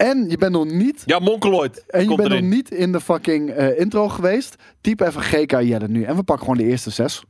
[0.00, 1.84] en je bent nog niet, Ja, Monkeloid.
[1.86, 5.88] en je bent nog niet in de fucking eh, intro geweest, typ even GK Jelle
[5.88, 6.02] nu.
[6.02, 7.22] En we pakken gewoon de eerste zes.
[7.24, 7.28] 100%.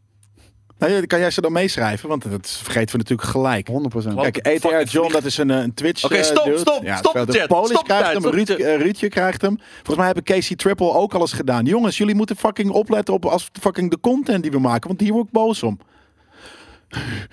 [0.78, 2.08] Nou, kan jij ze dan meeschrijven?
[2.08, 3.68] Want dat vergeten we natuurlijk gelijk.
[3.68, 4.14] Wat?
[4.14, 6.58] Kijk, ETR fucking John, dat is een, eh, een Twitch Oké, eh, stop, dude.
[6.58, 9.58] stop, Ja, stop de chat, Polish stop krijgt tijd, hem, stop Ruud, Ruudje krijgt hem.
[9.76, 11.64] Volgens mij hebben Casey Triple ook alles gedaan.
[11.64, 14.88] Jongens, jullie moeten fucking opletten op als fucking de content die we maken.
[14.88, 15.78] Want hier word ik boos om.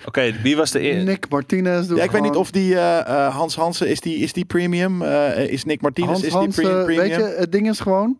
[0.06, 1.04] Oké, wie was de eerste?
[1.10, 4.32] Nick Martinez Ja, ik weet niet of die eh, eh, Hans Hansen, is die, is
[4.32, 5.02] die premium?
[5.02, 6.86] Eh, is Nick Martinez, Hans is die premium?
[6.86, 8.18] weet je, het ding is gewoon...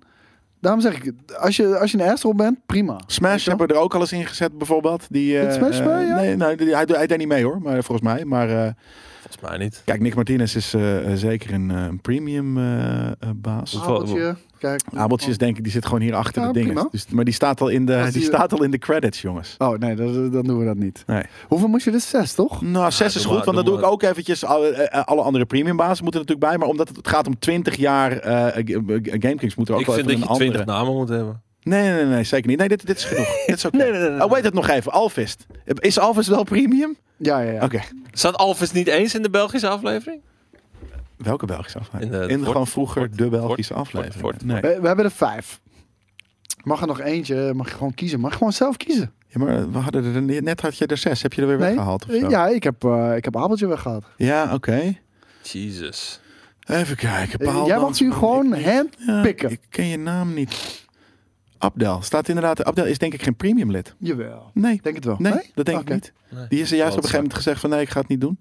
[0.61, 3.01] Daarom zeg ik, als je, als je een asshole bent, prima.
[3.07, 5.07] Smash hebben we er ook al eens in gezet, bijvoorbeeld.
[5.11, 6.15] Die, eh, Met Smash bij, ja?
[6.15, 8.25] Nee, nee die- hij, hij deed niet mee hoor, maar, volgens mij.
[8.25, 8.71] Maar eh,
[9.21, 9.83] Volgens mij niet.
[9.85, 10.75] kijk, Nick Martinez is
[11.15, 13.13] zeker een, eh, een premium eh, eh,
[14.65, 15.03] Abeltje, kijk.
[15.03, 16.89] Abeltjes denk ik, die zit gewoon hier achter Ja, de dingen.
[16.91, 19.55] Dus, maar die staat al in de, die die- staat al in de credits, jongens.
[19.59, 21.03] Oh nee, dat- dan doen we dat niet.
[21.07, 21.23] Nee.
[21.49, 22.09] Hoeveel moest je dus?
[22.09, 22.63] Zes, toch?
[22.63, 25.23] Nou, zes is maar, goed, want dan doe doe ik ook eventjes alle, eh, alle
[25.23, 26.59] andere premium bazen moeten er natuurlijk bij.
[26.59, 28.47] Maar omdat het, gaat om 20 jaar eh
[29.03, 30.65] GameKings moeten er ook Ik wel vind even dat een je 20 andere...
[30.65, 31.43] namen moet hebben.
[31.63, 32.59] Nee, nee, nee, nee, zeker niet.
[32.59, 33.27] Nee, dit, dit is genoeg.
[33.47, 33.77] dit is oké.
[33.77, 34.25] Nee, nee, nee, nee.
[34.25, 34.93] Oh, weet het nog even.
[34.93, 35.47] Alvist.
[35.65, 36.97] Is Alvist wel premium?
[37.17, 37.65] Ja, ja, ja.
[37.65, 37.81] Oké.
[38.13, 40.21] Zat Alves niet eens in de Belgische aflevering?
[41.19, 42.23] Welke Belgische aflevering?
[42.23, 44.43] In In, de- gewoon vroeger de Belgische aflevering.
[44.43, 44.61] Nee.
[44.61, 45.61] We, we hebben er vijf.
[46.63, 48.21] Mag er nog eentje, mag je gewoon kiezen.
[48.21, 49.13] Mag je gewoon zelf kiezen.
[49.27, 51.23] Ja, maar we hadden er, net had je er zes.
[51.23, 51.67] Heb je er weer Nee.
[51.69, 52.29] weggehaald of zo?
[52.29, 54.05] Ja, ik heb, eh ik heb Abeltje weggehaald.
[54.17, 54.99] Ja, oké.
[55.43, 56.21] Jesus.
[56.67, 57.39] Even kijken.
[57.39, 59.49] Eh, Paal Jij mag nu gewoon Ik- handpikken.
[59.49, 60.87] Ja, ik ken je naam niet.
[61.59, 62.03] Abdel.
[62.03, 62.65] Staat inderdaad.
[62.65, 63.95] Abdel is denk ik geen premium lid.
[63.99, 64.51] Jawel.
[64.55, 64.81] Nee.
[64.83, 65.17] Denk het wel.
[65.19, 66.13] Nee, dat denk ik niet.
[66.31, 66.47] Nee.
[66.49, 68.21] Die is er juist op een gegeven moment gezegd van nee, ik ga het niet
[68.21, 68.39] doen.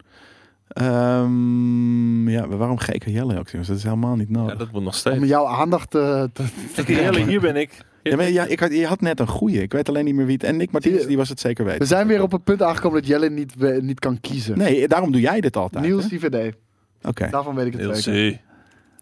[0.67, 3.49] Ehm, ja, waarom GK Jelle ook?
[3.49, 3.67] jongens?
[3.69, 4.57] Dat is helemaal niet Ja, nodig.
[4.57, 5.25] dat moet nog Om steeds.
[5.25, 6.29] jouw aandacht te...
[6.33, 6.43] te,
[6.75, 7.71] te Jelle, hier ben ik.
[8.03, 9.61] Ja, maar ja, ik had, je had net een goeie.
[9.61, 10.43] Ik weet alleen niet meer wie het...
[10.43, 11.79] En Nick Martinez, die was het zeker weten.
[11.79, 14.57] We zijn weer op het punt aangekomen dat Jelle niet, we- niet kan kiezen.
[14.57, 15.83] Nee, daarom doe jij dit altijd.
[15.85, 16.09] Niels?
[16.11, 16.55] IVD.
[17.03, 17.27] Oké.
[17.31, 18.39] Daarvan weet ik het Heel zeker.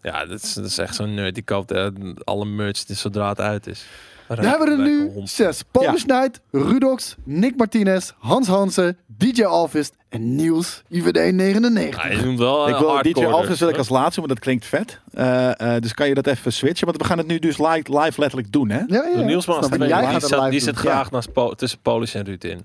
[0.02, 1.34] Ja, dat is, dat is echt zo'n nerd.
[1.34, 1.86] Die koopt eh,
[2.24, 3.86] alle merch die zodra het uit is.
[4.28, 5.62] We hebben er nu zes.
[5.62, 12.02] Polish Knight, Rudox, Nick Martinez, Hans Hansen, DJ Alvist en Niels IVD 99.
[12.02, 13.12] Ja, je noemt wel Ik eh, wil DJ
[13.46, 13.80] dus, wil ik hè?
[13.80, 15.00] als laatste, want dat klinkt vet.
[15.12, 16.86] Eh, eh, dus kan je dat even switchen?
[16.86, 18.78] Want we gaan het nu dus live, live letterlijk doen, hè?
[18.78, 19.14] Ja, ja.
[19.14, 19.46] Doe Niels
[20.50, 22.60] Die, zit graag naast Po- tussen Polish en Ruud in.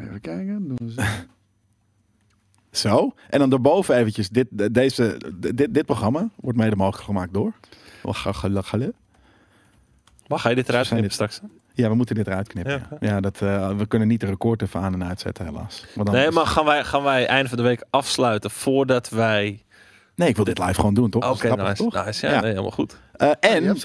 [0.00, 0.68] Even kijken.
[0.68, 1.02] Doen we zo.
[2.88, 3.14] Zo.
[3.30, 5.16] En dan daarboven eventjes, dit, deze,
[5.54, 7.52] dit, dit programma wordt mede mogelijk gemaakt door.
[10.26, 11.40] Mag ga je dit eruit knippen straks?
[11.74, 12.72] Ja, we moeten dit eruit knippen.
[12.72, 12.96] Ja.
[13.00, 15.84] Ja, ja dat, eh, we kunnen niet de record even aan en uitzetten, helaas.
[15.94, 19.62] Want Nee, maar gaan wij, gaan wij einde van de week afsluiten voordat wij
[20.16, 21.22] Nee, ik wil dit live gewoon doen, toch?
[21.22, 21.82] Oké, Dat is grappig, nice.
[21.82, 22.04] toch?
[22.04, 22.26] nice.
[22.26, 22.40] Ja, Ja.
[22.40, 22.96] Nee, helemaal goed.
[23.12, 23.76] Eh, en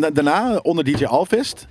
[0.00, 1.66] da- daarna, onder DJ Alvist,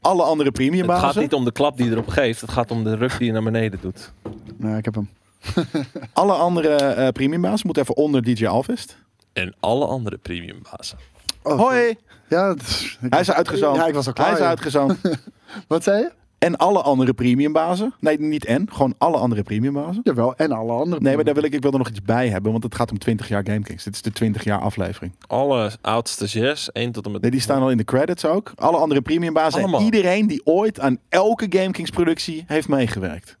[0.00, 2.40] alle andere premium Het gaat niet om de klap die je erop geeft.
[2.40, 4.12] Het gaat om de ruk die je naar beneden doet.
[4.56, 5.08] Nee, ik heb hem.
[6.12, 8.96] Alle andere eh premium bazen moeten even onder DJ Alvist.
[9.32, 10.98] En alle andere premium bazen.
[11.42, 11.94] Oh, Hoi!
[12.32, 13.76] Ja, is- Hij is uitgezoomd.
[13.76, 14.26] Ja, ik was al klaar.
[14.30, 14.98] Hij is uitgezoomd.
[15.68, 16.12] Wat zei je?
[16.38, 17.94] en alle andere premium bazen.
[18.00, 18.68] Nee, niet en.
[18.72, 20.00] Gewoon alle andere premium bazen.
[20.04, 21.02] Jawel, en alle andere.
[21.02, 22.90] Nee, maar daar wil ik, ik wil er nog iets bij hebben, want het gaat
[22.90, 23.84] om 20 jaar GameKings.
[23.84, 25.14] Dit is de 20 jaar aflevering.
[25.26, 27.20] Alle oudste stagiairs, 1 tot en met...
[27.22, 28.52] Nee, die staan al in de credits ook.
[28.56, 29.84] Alle andere premium bazen en Allemaal.
[29.84, 33.36] iedereen die ooit aan elke GameKings productie heeft meegewerkt.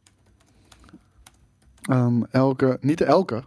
[1.82, 3.42] Ehm, elke, niet elke.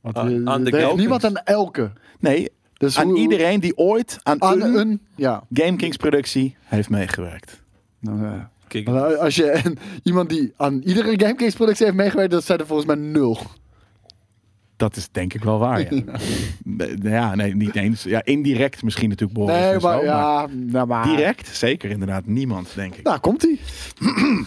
[0.00, 1.92] Want Aan- je- aan de niemand aan elke.
[2.18, 2.48] Nee,
[2.78, 5.44] Dus aan hoe- iedereen die ooit aan, Aan een, een, ja.
[5.52, 7.62] GameKings productie heeft meegewerkt.
[7.98, 8.50] Nou, ja.
[8.68, 12.66] Kijk, als je en iemand die aan iedere GameKings productie heeft meegewerkt, dat zijn er
[12.66, 13.38] volgens mij nul.
[14.76, 15.88] Dat is denk ik wel waar, ja.
[16.64, 18.02] Nee, ja, nee, niet eens.
[18.02, 21.06] Ja, indirect misschien natuurlijk Boris Nee, en zo, maar ja, nou, maar.
[21.06, 21.56] Direct?
[21.56, 22.26] Zeker, inderdaad.
[22.26, 23.02] Niemand, denk ik.
[23.02, 23.60] Nou, komt ie.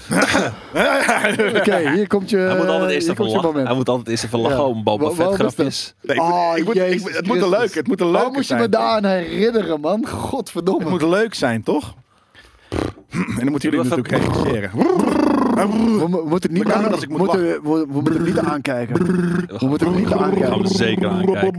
[1.60, 2.38] Oké, hier komt je.
[2.38, 3.66] hij moet altijd eerst even lachen.
[3.66, 4.64] Hij moet altijd eerst even lachen Ja.
[4.64, 5.94] om Boba Fett grapjes.
[6.02, 8.02] Nee, ik moet- Oh, ik moet- ik Jezus moet- het moet een leuk, het moet
[8.02, 10.08] een moet je me daar aan herinneren, man?
[10.08, 10.82] Godverdomme.
[10.82, 11.96] Het moet leuk zijn, toch?
[13.10, 14.72] En dan moeten jullie natuurlijk reageren.
[15.68, 18.38] We, mo- we moeten het niet, aan, het als ik moet moeten, we, moeten niet
[18.40, 19.06] aankijken.
[19.60, 20.48] We moeten het niet aankijken.
[20.52, 21.52] Gaan we zeker aankijken.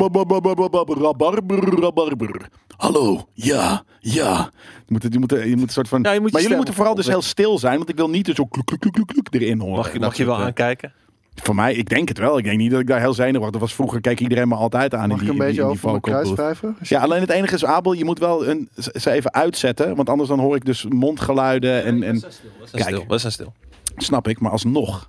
[1.02, 2.48] Rabarber, rabarber.
[2.76, 4.50] Hallo, ja, ja.
[4.86, 6.02] Je moet, je moet, je moet een soort van.
[6.02, 8.10] Ja, je moet je maar jullie moeten vooral dus heel stil zijn, want ik wil
[8.10, 9.76] niet dus zo kluk, kluk, kluk, kluk, kluk erin horen.
[9.76, 10.92] Mag, je- En mag dat je wel eh, aankijken?
[11.34, 12.38] Voor mij, ik denk het wel.
[12.38, 13.74] Ik denk niet dat ik daar heel zenuwachtig was.
[13.74, 16.76] Vroeger keek iedereen me altijd aan Mag in ik een beetje over mijn wrijven?
[16.82, 19.96] Ja, alleen het enige is, Abel, je moet wel een, ze even uitzetten.
[19.96, 22.32] Want anders dan hoor ik dus mondgeluiden en, en We zijn
[22.70, 22.82] Kijk.
[22.94, 23.04] stil.
[23.08, 23.52] We zijn stil.
[23.96, 25.08] Snap ik, maar alsnog.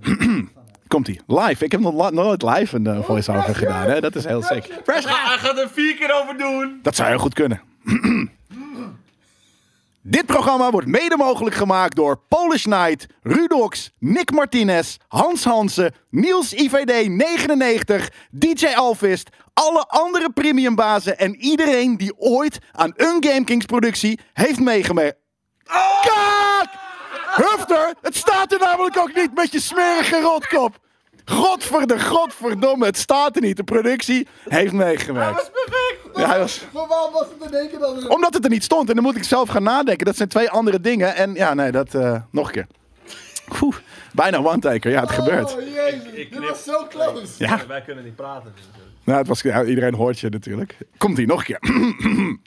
[0.88, 1.20] Komt ie.
[1.26, 1.64] Live.
[1.64, 3.88] Ik heb nog nooit live een uh, voice-over gedaan.
[3.90, 4.00] Hè?
[4.00, 4.80] Dat is heel sick.
[4.84, 5.02] Hij
[5.38, 6.78] gaat er vier keer over doen.
[6.82, 7.62] Dat zou heel goed kunnen.
[10.02, 16.52] Dit programma wordt mede mogelijk gemaakt door Polish Night, Rudox, Nick Martinez, Hans Hansen, Niels
[16.52, 24.20] IVD 99, DJ Alvist, alle andere premiumbazen en iedereen die ooit aan een GameKings productie
[24.32, 25.18] heeft meegewerkt.
[25.64, 26.89] Kak!
[27.34, 30.78] Hufter, het staat er namelijk ook niet met je smerige rotkop.
[31.24, 33.56] Godverde, godverdomme, het staat er niet.
[33.56, 35.50] De productie heeft meegewerkt.
[36.14, 36.64] Ja, hij was...
[36.72, 38.08] Maar waarom was het in één keer dan...
[38.10, 38.88] Omdat het er niet stond.
[38.88, 40.06] En dan moet ik zelf gaan nadenken.
[40.06, 41.14] Dat zijn twee andere dingen.
[41.14, 42.66] En ja, nee, dat eh, nog een keer.
[43.62, 43.76] Oeh,
[44.12, 44.90] bijna one-taker.
[44.90, 45.56] Ja, het gebeurt.
[45.56, 46.02] Oh, jezus.
[46.30, 47.32] Dit was zo close.
[47.36, 48.52] Ja, Wij kunnen niet praten.
[49.04, 50.76] nou, het was, ja, iedereen hoort je natuurlijk.
[50.98, 51.58] Komt ie, nog een keer.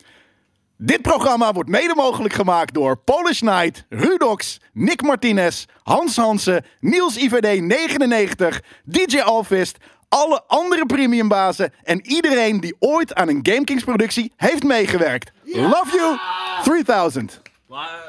[0.86, 7.18] Dit programma wordt mede mogelijk gemaakt door Polish Night, Rudox, Nick Martinez, Hans Hansen, Niels
[7.18, 9.78] IVD 99, DJ Alvist,
[10.10, 15.32] alle andere premiumbazen en iedereen die ooit aan een GameKings productie heeft meegewerkt.
[15.44, 16.18] Love you,
[16.64, 17.42] 3000.
[17.68, 18.00] Maar,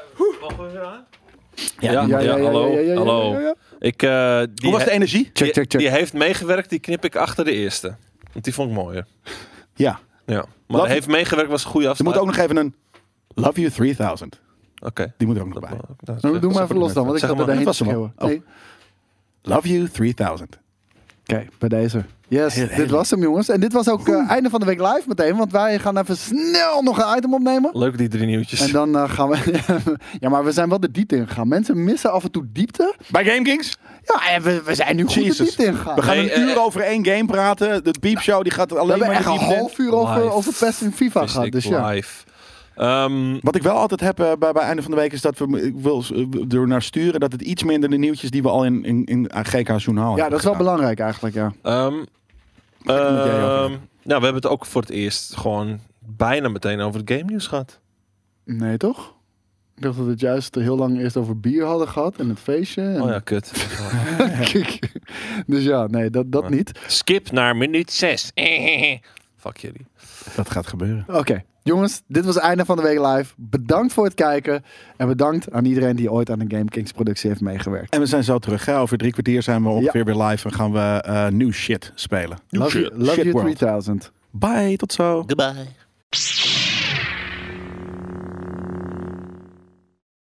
[0.41, 1.05] wacht even aan.
[1.79, 1.93] Ja,
[2.27, 2.95] hallo.
[2.95, 3.53] hallo.
[3.79, 5.29] Ik, eh, die Hoe was de energie?
[5.33, 5.79] Check, check, check.
[5.79, 7.95] Die heeft meegewerkt, die knip ik achter de eerste.
[8.31, 9.05] Want die vond ik mooier.
[9.75, 9.99] Ja.
[10.25, 10.35] Ja.
[10.35, 12.13] Maar Love- de heeft meegewerkt was een goede Er afspraak.
[12.13, 12.75] moet ook nog even een
[13.27, 14.41] Love You 3000.
[14.85, 15.13] Oké.
[15.17, 15.79] Die moet er ook nog bij.
[15.99, 18.13] Dat- Nou, doe maar even los dan, want ik ga er heen schreeuwen.
[18.17, 18.27] Oh.
[18.27, 18.43] Nee.
[19.41, 20.59] Love You 3000.
[21.27, 22.03] Oké, bij deze.
[22.27, 23.49] Yes, Heel- dit heel- was hem jongens.
[23.49, 25.35] En dit was ook eh, einde van de week live meteen.
[25.37, 27.69] Want wij gaan even snel nog een item opnemen.
[27.73, 28.59] Leuk die drie nieuwtjes.
[28.61, 29.37] En dan eh, gaan we...
[30.19, 31.47] ja, maar we zijn wel de diepte ingegaan.
[31.47, 32.95] Mensen missen af en toe diepte.
[33.11, 33.77] Bij GameKings?
[34.03, 35.37] Ja, en we, we zijn nu goed Jesus.
[35.37, 35.95] de diepte ingegaan.
[35.95, 37.83] We gaan Nee, een uur eh, over één game praten.
[37.83, 40.53] De Beepshow die gaat We alleen hebben maar echt in een half uur over, over
[40.59, 41.45] PES en FIFA gehad.
[41.45, 41.87] ik Dus ja.
[41.89, 42.23] live.
[42.75, 45.37] Ehm, Wat ik wel altijd heb eh, bij, bij einde van de week is dat
[45.37, 48.49] we ik wil eh, er naar sturen dat het iets minder de nieuwtjes die we
[48.49, 50.57] al in, in, in GK Journaal Ja, dat is wel gedaan.
[50.57, 51.53] belangrijk eigenlijk, ja.
[51.61, 51.93] ehm,
[52.85, 53.69] ehm,
[54.03, 57.47] nou, we hebben het ook voor het eerst gewoon bijna meteen over het game nieuws
[57.47, 57.79] gehad.
[58.43, 59.13] Nee, toch?
[59.75, 62.39] Ik dacht dat we het juist heel lang eerst over bier hadden gehad en het
[62.39, 62.81] feestje.
[62.81, 63.01] En...
[63.01, 63.51] Oh ja, kut.
[65.47, 66.71] dus ja, nee, dat, dat niet.
[66.87, 68.31] Skip naar minuut 6.
[69.37, 69.85] Fuck jullie.
[70.35, 71.05] Dat gaat gebeuren.
[71.07, 73.33] Oké, jongens, dit was het einde van de week live.
[73.37, 74.63] Bedankt voor het kijken.
[74.97, 77.93] En bedankt aan iedereen die ooit aan een Game Kings productie heeft meegewerkt.
[77.93, 78.65] En we zijn zo terug.
[78.65, 78.77] Hè?
[78.79, 82.37] Over drie kwartier zijn we ongeveer weer live en gaan we eh nieuw shit spelen.
[82.49, 83.57] Love you, love Shit you world.
[83.57, 84.11] 3000.
[84.31, 85.23] Bye, tot zo.
[85.27, 85.65] Goodbye.